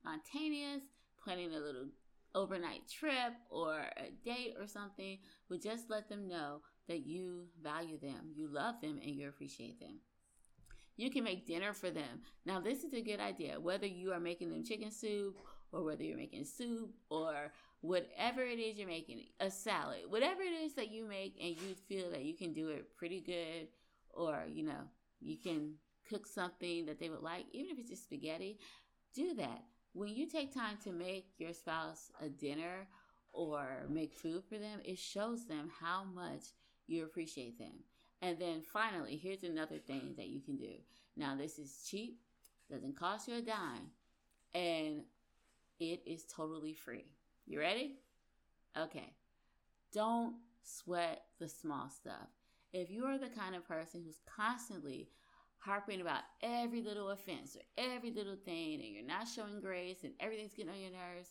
spontaneous, 0.00 0.82
planning 1.22 1.54
a 1.54 1.60
little 1.60 1.86
overnight 2.34 2.88
trip 2.88 3.32
or 3.48 3.78
a 3.96 4.10
date 4.24 4.56
or 4.58 4.66
something 4.66 5.18
would 5.48 5.62
just 5.62 5.88
let 5.88 6.08
them 6.08 6.28
know 6.28 6.60
that 6.88 7.06
you 7.06 7.46
value 7.62 7.98
them, 7.98 8.32
you 8.34 8.48
love 8.48 8.80
them, 8.80 8.98
and 9.02 9.14
you 9.14 9.28
appreciate 9.28 9.78
them. 9.78 10.00
You 10.96 11.10
can 11.10 11.24
make 11.24 11.46
dinner 11.46 11.72
for 11.72 11.90
them. 11.90 12.20
Now, 12.44 12.60
this 12.60 12.84
is 12.84 12.92
a 12.92 13.00
good 13.00 13.20
idea. 13.20 13.58
Whether 13.58 13.86
you 13.86 14.12
are 14.12 14.20
making 14.20 14.50
them 14.50 14.64
chicken 14.64 14.90
soup 14.90 15.38
or 15.72 15.84
whether 15.84 16.02
you're 16.02 16.18
making 16.18 16.44
soup 16.44 16.90
or 17.08 17.52
whatever 17.80 18.42
it 18.42 18.58
is 18.58 18.76
you're 18.76 18.88
making, 18.88 19.20
a 19.40 19.50
salad, 19.50 20.02
whatever 20.08 20.42
it 20.42 20.52
is 20.64 20.74
that 20.74 20.90
you 20.90 21.08
make 21.08 21.34
and 21.40 21.56
you 21.56 21.74
feel 21.88 22.10
that 22.10 22.24
you 22.24 22.34
can 22.34 22.52
do 22.52 22.68
it 22.68 22.94
pretty 22.96 23.20
good 23.20 23.68
or, 24.10 24.44
you 24.48 24.64
know, 24.64 24.82
you 25.20 25.38
can 25.38 25.74
cook 26.12 26.26
something 26.26 26.86
that 26.86 26.98
they 26.98 27.08
would 27.08 27.22
like, 27.22 27.46
even 27.52 27.70
if 27.70 27.78
it's 27.78 27.90
just 27.90 28.04
spaghetti, 28.04 28.58
do 29.14 29.34
that. 29.34 29.62
When 29.94 30.08
you 30.08 30.26
take 30.26 30.54
time 30.54 30.76
to 30.84 30.92
make 30.92 31.30
your 31.38 31.52
spouse 31.52 32.10
a 32.20 32.28
dinner 32.28 32.86
or 33.32 33.86
make 33.88 34.14
food 34.14 34.42
for 34.44 34.58
them, 34.58 34.80
it 34.84 34.98
shows 34.98 35.46
them 35.46 35.70
how 35.80 36.04
much 36.04 36.42
you 36.86 37.04
appreciate 37.04 37.58
them. 37.58 37.84
And 38.20 38.38
then 38.38 38.60
finally, 38.60 39.16
here's 39.16 39.42
another 39.42 39.78
thing 39.78 40.14
that 40.16 40.28
you 40.28 40.40
can 40.40 40.56
do. 40.56 40.74
Now, 41.16 41.34
this 41.36 41.58
is 41.58 41.86
cheap, 41.88 42.20
doesn't 42.70 42.98
cost 42.98 43.28
you 43.28 43.36
a 43.36 43.42
dime, 43.42 43.90
and 44.54 45.02
it 45.80 46.02
is 46.06 46.24
totally 46.24 46.74
free. 46.74 47.06
You 47.46 47.58
ready? 47.58 47.96
Okay. 48.78 49.14
Don't 49.92 50.36
sweat 50.62 51.24
the 51.38 51.48
small 51.48 51.88
stuff. 51.90 52.28
If 52.72 52.90
you 52.90 53.04
are 53.04 53.18
the 53.18 53.28
kind 53.28 53.54
of 53.54 53.66
person 53.66 54.02
who's 54.04 54.20
constantly 54.24 55.08
harping 55.64 56.00
about 56.00 56.22
every 56.42 56.82
little 56.82 57.10
offense 57.10 57.56
or 57.56 57.62
every 57.78 58.10
little 58.10 58.36
thing 58.36 58.80
and 58.80 58.92
you're 58.92 59.06
not 59.06 59.28
showing 59.28 59.60
grace 59.60 59.98
and 60.02 60.12
everything's 60.18 60.54
getting 60.54 60.72
on 60.72 60.80
your 60.80 60.90
nerves, 60.90 61.30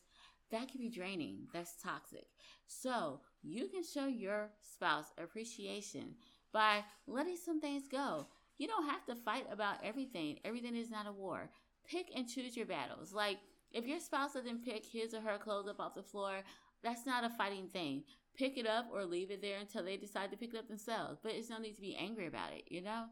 that 0.52 0.70
can 0.70 0.80
be 0.80 0.90
draining. 0.90 1.48
That's 1.54 1.82
toxic. 1.82 2.28
So 2.66 3.20
you 3.44 3.68
can 3.68 3.84
show 3.84 4.08
your 4.08 4.50
spouse 4.62 5.12
appreciation 5.22 6.16
by 6.54 6.84
letting 7.08 7.38
some 7.38 7.60
things 7.60 7.84
go. 7.90 8.28
You 8.58 8.68
don't 8.68 8.90
have 8.90 9.06
to 9.06 9.16
fight 9.16 9.48
about 9.52 9.84
everything. 9.84 10.40
Everything 10.46 10.76
is 10.76 10.92
not 10.92 11.08
a 11.08 11.12
war. 11.12 11.50
Pick 11.86 12.08
and 12.16 12.28
choose 12.28 12.56
your 12.56 12.66
battles. 12.66 13.14
Like 13.14 13.38
if 13.72 13.86
your 13.86 14.00
spouse 14.00 14.34
doesn't 14.34 14.64
pick 14.64 14.86
his 14.86 15.14
or 15.14 15.22
her 15.22 15.38
clothes 15.38 15.68
up 15.68 15.80
off 15.80 15.96
the 15.96 16.04
floor, 16.04 16.44
that's 16.84 17.06
not 17.06 17.24
a 17.24 17.30
fighting 17.30 17.68
thing. 17.68 18.04
Pick 18.36 18.58
it 18.58 18.66
up 18.66 18.88
or 18.94 19.06
leave 19.06 19.30
it 19.30 19.42
there 19.42 19.60
until 19.60 19.84
they 19.84 19.98
decide 19.98 20.32
to 20.32 20.38
pick 20.38 20.54
it 20.54 20.58
up 20.60 20.68
themselves. 20.68 21.20
But 21.22 21.34
it's 21.34 21.50
no 21.50 21.58
need 21.58 21.76
to 21.76 21.82
be 21.82 21.98
angry 21.98 22.28
about 22.28 22.54
it, 22.54 22.64
you 22.70 22.82
know? 22.82 23.06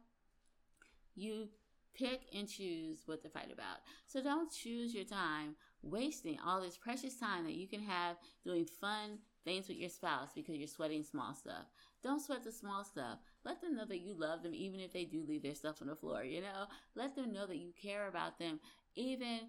You 1.19 1.49
pick 1.93 2.21
and 2.34 2.47
choose 2.47 3.01
what 3.05 3.21
to 3.21 3.29
fight 3.29 3.51
about. 3.51 3.79
So 4.08 4.23
don't 4.23 4.49
choose 4.49 4.93
your 4.93 5.03
time 5.03 5.55
wasting 5.82 6.38
all 6.45 6.62
this 6.62 6.77
precious 6.77 7.17
time 7.17 7.43
that 7.43 7.55
you 7.55 7.67
can 7.67 7.82
have 7.82 8.15
doing 8.45 8.65
fun 8.65 9.19
things 9.43 9.67
with 9.67 9.77
your 9.77 9.89
spouse 9.89 10.29
because 10.34 10.55
you're 10.55 10.67
sweating 10.67 11.03
small 11.03 11.36
stuff. 11.36 11.65
Don't 12.01 12.21
sweat 12.21 12.45
the 12.45 12.53
small 12.53 12.86
stuff. 12.86 13.19
Let 13.43 13.60
them 13.60 13.75
know 13.75 13.84
that 13.86 13.99
you 13.99 14.13
love 14.17 14.43
them 14.43 14.53
even 14.53 14.79
if 14.79 14.93
they 14.93 15.03
do 15.03 15.25
leave 15.27 15.43
their 15.43 15.55
stuff 15.55 15.82
on 15.82 15.88
the 15.88 15.95
floor, 15.95 16.23
you 16.23 16.39
know? 16.39 16.67
Let 16.95 17.15
them 17.15 17.34
know 17.34 17.45
that 17.47 17.58
you 17.58 17.73
care 17.82 18.08
about 18.08 18.39
them 18.39 18.62
even 18.95 19.39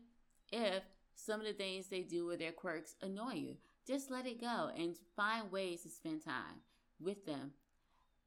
if 0.51 0.83
some 1.15 1.41
of 1.41 1.47
the 1.47 1.53
things 1.53 1.87
they 1.87 2.03
do 2.03 2.27
with 2.27 2.41
their 2.41 2.51
quirks 2.51 2.97
annoy 3.01 3.35
you. 3.35 3.57
Just 3.87 4.11
let 4.11 4.27
it 4.27 4.41
go 4.41 4.71
and 4.77 4.97
find 5.15 5.53
ways 5.53 5.83
to 5.83 5.89
spend 5.89 6.25
time 6.25 6.63
with 6.99 7.27
them 7.27 7.53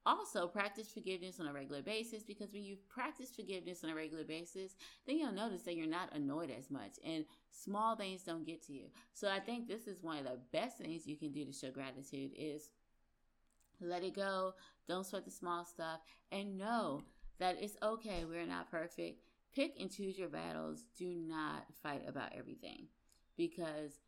also, 0.06 0.48
practice 0.48 0.92
forgiveness 0.92 1.40
on 1.40 1.48
a 1.48 1.54
regular 1.54 1.82
basis 1.82 2.24
because 2.24 2.54
when 2.54 2.64
you 2.64 2.78
practice 2.90 3.32
forgiveness 3.36 3.84
on 3.84 3.90
a 3.90 3.96
regular 3.96 4.24
basis, 4.26 4.76
then 5.08 5.18
you'll 5.18 5.32
notice 5.32 5.64
that 5.64 5.76
you're 5.76 5.88
not 5.88 6.14
annoyed 6.16 6.52
as 6.52 6.70
much 6.70 7.00
and 7.06 7.26
small 7.52 7.96
things 7.96 8.24
don't 8.24 8.46
get 8.46 8.62
to 8.68 8.74
you. 8.74 8.88
So 9.14 9.30
I 9.30 9.40
think 9.40 9.68
this 9.68 9.88
is 9.88 10.04
one 10.04 10.18
of 10.18 10.26
the 10.26 10.40
best 10.52 10.78
things 10.80 11.08
you 11.08 11.18
can 11.18 11.32
do 11.32 11.46
to 11.46 11.54
show 11.54 11.72
gratitude 11.72 12.32
is 12.38 12.70
Let 13.82 14.04
it 14.04 14.16
go. 14.16 14.54
Don't 14.88 15.06
sweat 15.06 15.26
the 15.26 15.32
small 15.32 15.66
stuff. 15.66 16.00
And 16.32 16.58
know 16.58 17.04
that 17.40 17.58
it's 17.62 17.78
okay. 17.84 18.26
We're 18.26 18.46
not 18.46 18.72
perfect. 18.72 19.22
Pick 19.54 19.76
and 19.80 19.92
choose 19.92 20.18
your 20.18 20.30
battles. 20.30 20.86
Do 20.98 21.08
not 21.08 21.66
fight 21.82 22.04
about 22.08 22.34
everything 22.38 22.88
because 23.38 24.00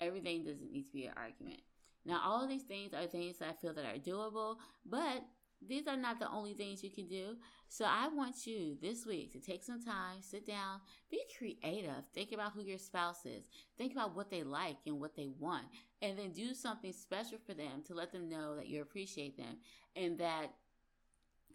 everything 0.00 0.44
doesn't 0.44 0.72
need 0.72 0.86
to 0.86 0.92
be 0.92 1.06
an 1.06 1.14
argument. 1.16 1.60
Now, 2.04 2.20
all 2.24 2.42
of 2.42 2.48
these 2.48 2.64
things 2.64 2.94
are 2.94 3.06
things 3.06 3.38
that 3.38 3.48
I 3.48 3.52
feel 3.52 3.74
that 3.74 3.84
are 3.84 3.98
doable, 3.98 4.56
but 4.84 5.24
these 5.68 5.86
are 5.86 5.96
not 5.96 6.18
the 6.18 6.30
only 6.30 6.54
things 6.54 6.82
you 6.82 6.90
can 6.90 7.06
do. 7.06 7.36
So 7.68 7.84
I 7.84 8.08
want 8.08 8.46
you 8.46 8.76
this 8.80 9.06
week 9.06 9.32
to 9.32 9.40
take 9.40 9.62
some 9.64 9.82
time, 9.82 10.20
sit 10.20 10.46
down, 10.46 10.80
be 11.10 11.22
creative, 11.38 12.04
think 12.14 12.32
about 12.32 12.52
who 12.52 12.62
your 12.62 12.78
spouse 12.78 13.24
is, 13.24 13.44
think 13.78 13.92
about 13.92 14.14
what 14.14 14.30
they 14.30 14.42
like 14.42 14.76
and 14.86 15.00
what 15.00 15.16
they 15.16 15.28
want, 15.38 15.64
and 16.00 16.18
then 16.18 16.32
do 16.32 16.54
something 16.54 16.92
special 16.92 17.38
for 17.46 17.54
them 17.54 17.82
to 17.86 17.94
let 17.94 18.12
them 18.12 18.28
know 18.28 18.56
that 18.56 18.68
you 18.68 18.82
appreciate 18.82 19.36
them 19.36 19.56
and 19.96 20.18
that 20.18 20.48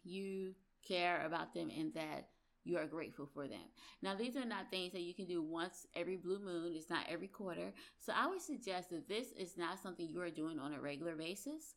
you 0.04 0.54
care 0.88 1.26
about 1.26 1.54
them 1.54 1.70
and 1.78 1.94
that 1.94 2.30
you 2.64 2.78
are 2.78 2.86
grateful 2.86 3.26
for 3.34 3.48
them. 3.48 3.64
Now, 4.02 4.14
these 4.16 4.36
are 4.36 4.46
not 4.46 4.70
things 4.70 4.92
that 4.92 5.02
you 5.02 5.14
can 5.14 5.26
do 5.26 5.42
once 5.42 5.88
every 5.96 6.18
blue 6.18 6.40
moon, 6.40 6.74
it's 6.76 6.90
not 6.90 7.06
every 7.10 7.28
quarter. 7.28 7.72
So, 7.98 8.12
I 8.16 8.28
would 8.28 8.42
suggest 8.42 8.90
that 8.90 9.08
this 9.08 9.32
is 9.38 9.58
not 9.58 9.82
something 9.82 10.08
you 10.08 10.22
are 10.22 10.30
doing 10.30 10.60
on 10.60 10.74
a 10.74 10.82
regular 10.82 11.16
basis. 11.16 11.76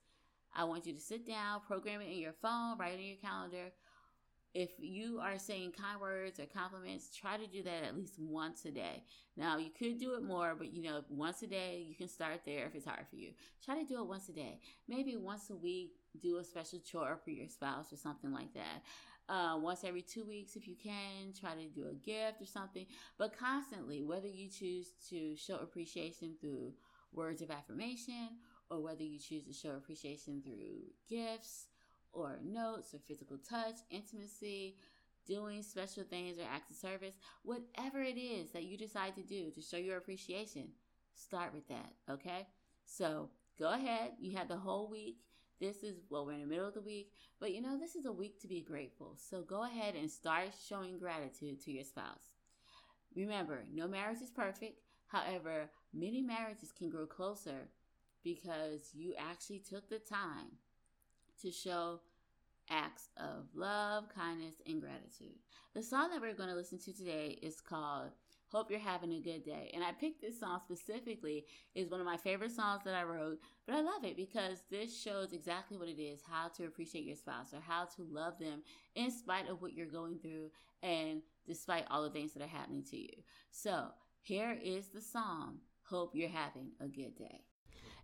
I 0.55 0.65
want 0.65 0.87
you 0.87 0.93
to 0.93 1.01
sit 1.01 1.27
down, 1.27 1.61
program 1.67 2.01
it 2.01 2.09
in 2.09 2.19
your 2.19 2.33
phone, 2.33 2.79
write 2.79 2.95
it 2.95 3.01
in 3.01 3.07
your 3.07 3.17
calendar. 3.17 3.73
If 4.53 4.71
you 4.81 5.21
are 5.21 5.39
saying 5.39 5.75
kind 5.81 6.01
words 6.01 6.41
or 6.41 6.47
compliments, 6.47 7.15
try 7.15 7.37
to 7.37 7.47
do 7.47 7.63
that 7.63 7.85
at 7.85 7.97
least 7.97 8.19
once 8.19 8.65
a 8.65 8.73
day. 8.73 9.05
Now, 9.37 9.59
you 9.59 9.71
could 9.71 9.99
do 9.99 10.15
it 10.15 10.25
more, 10.25 10.57
but 10.59 10.73
you 10.73 10.83
know, 10.83 11.03
once 11.09 11.43
a 11.43 11.47
day, 11.47 11.85
you 11.89 11.95
can 11.95 12.09
start 12.09 12.41
there 12.45 12.67
if 12.67 12.75
it's 12.75 12.85
hard 12.85 13.07
for 13.09 13.15
you. 13.15 13.31
Try 13.65 13.81
to 13.81 13.87
do 13.87 14.01
it 14.01 14.09
once 14.09 14.29
a 14.29 14.33
day. 14.33 14.59
Maybe 14.89 15.17
once 15.17 15.51
a 15.51 15.55
week, 15.57 15.93
do 16.21 16.39
a 16.39 16.45
special 16.45 16.81
chore 16.81 17.21
for 17.23 17.31
your 17.31 17.47
spouse 17.47 17.93
or 17.93 17.97
something 17.97 18.33
like 18.33 18.53
that. 18.55 18.83
Uh, 19.29 19.57
once 19.57 19.85
every 19.85 20.03
two 20.03 20.25
weeks, 20.25 20.57
if 20.57 20.67
you 20.67 20.75
can, 20.75 21.33
try 21.39 21.55
to 21.55 21.69
do 21.69 21.87
a 21.89 21.95
gift 21.95 22.43
or 22.43 22.47
something, 22.47 22.85
but 23.17 23.39
constantly, 23.39 24.03
whether 24.03 24.27
you 24.27 24.49
choose 24.49 24.89
to 25.09 25.37
show 25.37 25.55
appreciation 25.59 26.35
through 26.41 26.73
words 27.13 27.41
of 27.41 27.53
affirmation 27.53 28.31
or 28.71 28.81
whether 28.81 29.03
you 29.03 29.19
choose 29.19 29.45
to 29.45 29.53
show 29.53 29.71
appreciation 29.71 30.43
through 30.43 30.83
gifts 31.09 31.67
or 32.13 32.39
notes 32.45 32.95
or 32.95 32.99
physical 32.99 33.39
touch, 33.39 33.77
intimacy, 33.91 34.77
doing 35.27 35.63
special 35.63 36.05
things 36.05 36.39
or 36.39 36.45
acts 36.53 36.71
of 36.71 36.77
service, 36.77 37.15
whatever 37.43 38.01
it 38.01 38.19
is 38.19 38.51
that 38.51 38.65
you 38.65 38.77
decide 38.77 39.15
to 39.15 39.23
do 39.23 39.51
to 39.51 39.61
show 39.61 39.77
your 39.77 39.97
appreciation, 39.97 40.69
start 41.15 41.53
with 41.53 41.67
that, 41.69 41.93
okay? 42.09 42.47
So 42.85 43.31
go 43.59 43.73
ahead. 43.73 44.13
You 44.21 44.37
have 44.37 44.49
the 44.49 44.57
whole 44.57 44.89
week. 44.89 45.19
This 45.61 45.83
is, 45.83 45.97
well, 46.09 46.25
we're 46.25 46.33
in 46.33 46.41
the 46.41 46.47
middle 46.47 46.67
of 46.67 46.75
the 46.75 46.81
week, 46.81 47.13
but 47.39 47.53
you 47.53 47.61
know, 47.61 47.79
this 47.79 47.95
is 47.95 48.07
a 48.07 48.13
week 48.13 48.41
to 48.41 48.49
be 48.49 48.63
grateful. 48.63 49.17
So 49.19 49.43
go 49.43 49.65
ahead 49.65 49.95
and 49.95 50.11
start 50.11 50.49
showing 50.67 50.99
gratitude 50.99 51.63
to 51.65 51.71
your 51.71 51.85
spouse. 51.85 52.31
Remember, 53.15 53.65
no 53.71 53.87
marriage 53.87 54.23
is 54.23 54.31
perfect. 54.31 54.81
However, 55.07 55.71
many 55.93 56.23
marriages 56.23 56.73
can 56.73 56.89
grow 56.89 57.05
closer 57.05 57.69
because 58.25 58.91
you 58.95 59.15
actually 59.19 59.61
took 59.61 59.89
the 59.89 59.99
time 59.99 60.59
to 61.43 61.51
show 61.51 62.01
acts 62.71 63.09
of 63.17 63.47
love, 63.55 64.05
kindness, 64.15 64.55
and 64.67 64.81
gratitude. 64.81 65.37
The 65.75 65.83
song 65.83 66.11
that 66.11 66.21
we're 66.21 66.35
going 66.35 66.49
to 66.49 66.55
listen 66.55 66.79
to 66.79 66.93
today 66.93 67.39
is 67.43 67.61
called 67.61 68.11
Hope 68.51 68.71
You're 68.71 68.81
Having 68.81 69.13
a 69.13 69.21
Good 69.21 69.45
Day. 69.45 69.71
And 69.75 69.85
I 69.85 69.93
picked 69.93 70.21
this 70.21 70.39
song 70.39 70.61
specifically 70.65 71.47
is 71.75 71.91
one 71.91 72.01
of 72.01 72.07
my 72.07 72.17
favorite 72.17 72.53
songs 72.53 72.83
that 72.85 72.95
I 72.95 73.05
wrote, 73.05 73.39
but 73.67 73.77
I 73.77 73.81
love 73.81 74.05
it 74.05 74.17
because 74.17 74.59
this 74.71 75.01
shows 75.01 75.33
exactly 75.33 75.77
what 75.77 75.89
it 75.89 76.01
is, 76.01 76.21
how 76.29 76.49
to 76.57 76.65
appreciate 76.65 77.05
your 77.05 77.17
spouse 77.17 77.53
or 77.53 77.61
how 77.61 77.85
to 77.97 78.07
love 78.11 78.39
them 78.39 78.63
in 78.95 79.11
spite 79.11 79.49
of 79.49 79.63
what 79.63 79.75
you're 79.75 79.87
going 79.87 80.19
through 80.19 80.51
and 80.83 81.23
despite 81.47 81.85
all 81.91 82.03
the 82.03 82.11
things 82.11 82.33
that 82.33 82.43
are 82.43 82.49
happening 82.49 82.85
to 82.91 82.97
you. 82.97 83.23
So, 83.51 83.89
here 84.23 84.59
is 84.63 84.89
the 84.89 85.01
song. 85.01 85.59
Hope 85.85 86.15
you're 86.15 86.29
having 86.29 86.71
a 86.81 86.87
good 86.87 87.17
day. 87.17 87.41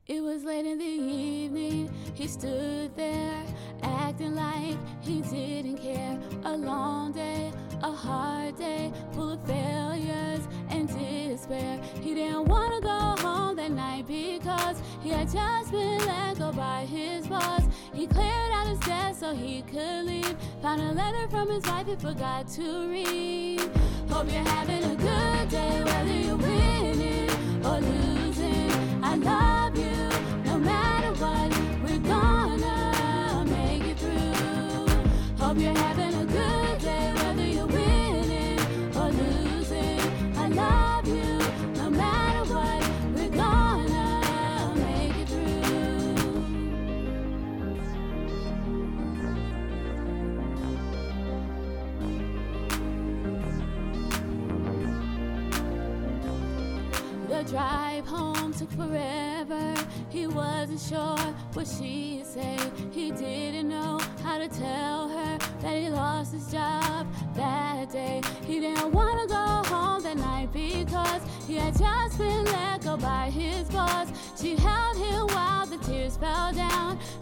It 0.09 0.23
was 0.23 0.45
late 0.45 0.65
in 0.65 0.79
the 0.79 0.85
evening, 0.85 1.93
he 2.15 2.29
stood 2.29 2.95
there, 2.95 3.45
acting 3.83 4.37
like 4.37 4.77
he 5.01 5.21
didn't 5.21 5.79
care. 5.79 6.17
A 6.45 6.57
long 6.57 7.11
day, 7.11 7.53
a 7.83 7.91
hard 7.91 8.57
day, 8.57 8.93
full 9.15 9.33
of 9.33 9.45
failures 9.49 10.47
and 10.71 10.87
despair. 10.87 11.81
He 12.01 12.15
didn't 12.15 12.45
want 12.45 12.73
to 12.75 12.81
go 12.83 13.27
home 13.27 13.57
that 13.57 13.73
night 13.73 14.07
because 14.07 14.81
he 15.03 15.09
had 15.09 15.29
just 15.29 15.73
been 15.73 15.99
let 16.07 16.39
go 16.39 16.53
by 16.53 16.85
his 16.85 17.27
boss. 17.27 17.65
He 17.93 18.07
cleared 18.07 18.53
out 18.53 18.69
his 18.69 18.79
desk 18.79 19.19
so 19.19 19.35
he 19.35 19.63
could 19.63 20.05
leave. 20.05 20.37
Found 20.63 20.83
a 20.83 20.93
letter 20.93 21.27
from 21.29 21.51
his 21.51 21.65
wife 21.67 21.89
he 21.89 21.97
forgot 21.97 22.47
to 22.51 22.89
read. 22.89 23.61
Hope 24.09 24.31
you're 24.33 24.45
having 24.45 24.85
a 24.85 24.95
good 24.95 25.49
day, 25.49 25.83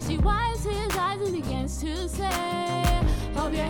She 0.07 0.17
wipes 0.17 0.63
his 0.63 0.97
eyes 0.97 1.21
and 1.21 1.33
begins 1.33 1.81
to 1.81 2.07
say, 2.07 3.01
Hope 3.35 3.53
you're 3.53 3.65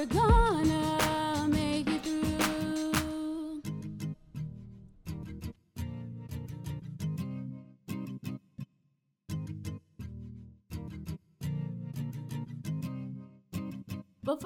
Before 0.00 0.16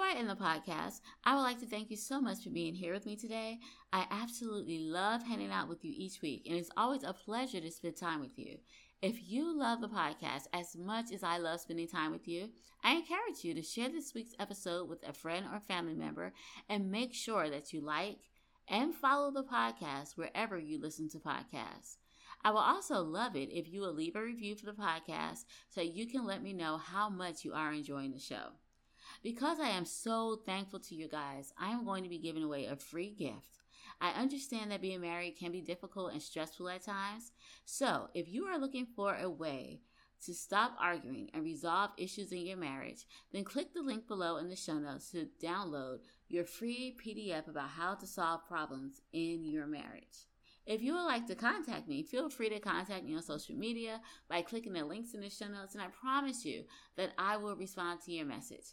I 0.05 0.15
end 0.17 0.29
the 0.29 0.35
podcast, 0.35 1.01
I 1.23 1.37
would 1.37 1.43
like 1.43 1.61
to 1.61 1.67
thank 1.67 1.89
you 1.89 1.97
so 1.97 2.21
much 2.21 2.43
for 2.43 2.51
being 2.51 2.75
here 2.75 2.93
with 2.93 3.07
me 3.07 3.15
today. 3.15 3.61
I 3.93 4.07
absolutely 4.11 4.81
love 4.81 5.23
hanging 5.23 5.53
out 5.53 5.69
with 5.69 5.85
you 5.85 5.93
each 5.95 6.21
week, 6.21 6.47
and 6.49 6.57
it's 6.57 6.71
always 6.77 7.05
a 7.05 7.13
pleasure 7.13 7.61
to 7.61 7.71
spend 7.71 7.97
time 7.97 8.21
with 8.21 8.37
you. 8.37 8.57
If 9.05 9.31
you 9.31 9.55
love 9.55 9.83
the 9.83 9.89
podcast 9.89 10.47
as 10.55 10.75
much 10.75 11.13
as 11.13 11.23
I 11.23 11.37
love 11.37 11.61
spending 11.61 11.87
time 11.87 12.11
with 12.11 12.27
you, 12.27 12.49
I 12.83 12.95
encourage 12.95 13.45
you 13.45 13.53
to 13.53 13.61
share 13.61 13.91
this 13.91 14.15
week's 14.15 14.33
episode 14.39 14.89
with 14.89 15.07
a 15.07 15.13
friend 15.13 15.45
or 15.53 15.61
family 15.61 15.93
member 15.93 16.33
and 16.71 16.91
make 16.91 17.13
sure 17.13 17.51
that 17.51 17.71
you 17.71 17.83
like 17.83 18.17
and 18.67 18.95
follow 18.95 19.31
the 19.31 19.45
podcast 19.45 20.17
wherever 20.17 20.59
you 20.59 20.81
listen 20.81 21.11
to 21.11 21.19
podcasts. 21.19 21.99
I 22.43 22.51
will 22.53 22.61
also 22.61 23.03
love 23.03 23.37
it 23.37 23.51
if 23.53 23.71
you 23.71 23.83
will 23.83 23.93
leave 23.93 24.17
a 24.17 24.23
review 24.23 24.57
for 24.57 24.65
the 24.65 24.73
podcast 24.73 25.45
so 25.69 25.83
you 25.83 26.07
can 26.07 26.25
let 26.25 26.43
me 26.43 26.55
know 26.55 26.79
how 26.79 27.11
much 27.11 27.45
you 27.45 27.53
are 27.53 27.75
enjoying 27.75 28.13
the 28.13 28.19
show. 28.19 28.53
Because 29.23 29.61
I 29.61 29.69
am 29.69 29.85
so 29.85 30.41
thankful 30.47 30.81
to 30.81 30.95
you 30.95 31.09
guys, 31.09 31.53
I 31.59 31.73
am 31.73 31.85
going 31.85 32.05
to 32.05 32.09
be 32.09 32.17
giving 32.17 32.43
away 32.43 32.65
a 32.65 32.77
free 32.77 33.11
gift. 33.11 33.64
I 34.01 34.11
understand 34.11 34.71
that 34.71 34.83
being 34.83 35.01
married 35.01 35.39
can 35.39 35.53
be 35.53 35.61
difficult 35.61 36.13
and 36.13 36.23
stressful 36.23 36.69
at 36.69 36.85
times. 36.85 37.33
So, 37.65 38.09
if 38.15 38.29
you 38.29 38.45
are 38.45 38.59
looking 38.59 38.87
for 38.87 39.17
a 39.17 39.31
way 39.31 39.81
to 40.25 40.35
stop 40.35 40.77
arguing 40.81 41.31
and 41.35 41.45
resolve 41.45 41.91
issues 41.97 42.33
in 42.33 42.47
your 42.47 42.57
marriage, 42.57 43.05
then 43.33 43.45
click 43.45 43.75
the 43.75 43.83
link 43.83 44.07
below 44.07 44.37
in 44.39 44.49
the 44.49 44.57
show 44.57 44.79
notes 44.79 45.11
to 45.11 45.29
download 45.43 45.99
your 46.29 46.45
free 46.45 46.97
PDF 47.05 47.49
about 47.49 47.69
how 47.69 47.95
to 47.95 48.07
solve 48.07 48.47
problems 48.47 49.01
in 49.13 49.45
your 49.45 49.67
marriage. 49.67 50.27
If 50.67 50.81
you 50.81 50.95
would 50.95 51.05
like 51.05 51.27
to 51.27 51.35
contact 51.35 51.89
me, 51.89 52.03
feel 52.03 52.31
free 52.31 52.49
to 52.49 52.59
contact 52.59 53.05
me 53.05 53.15
on 53.15 53.23
social 53.23 53.55
media 53.55 54.01
by 54.31 54.41
clicking 54.41 54.73
the 54.73 54.85
links 54.85 55.13
in 55.13 55.21
the 55.21 55.29
show 55.29 55.47
notes, 55.47 55.75
and 55.75 55.83
I 55.83 55.89
promise 55.89 56.45
you 56.45 56.65
that 56.97 57.13
I 57.19 57.37
will 57.37 57.55
respond 57.55 58.01
to 58.03 58.13
your 58.13 58.25
message. 58.25 58.73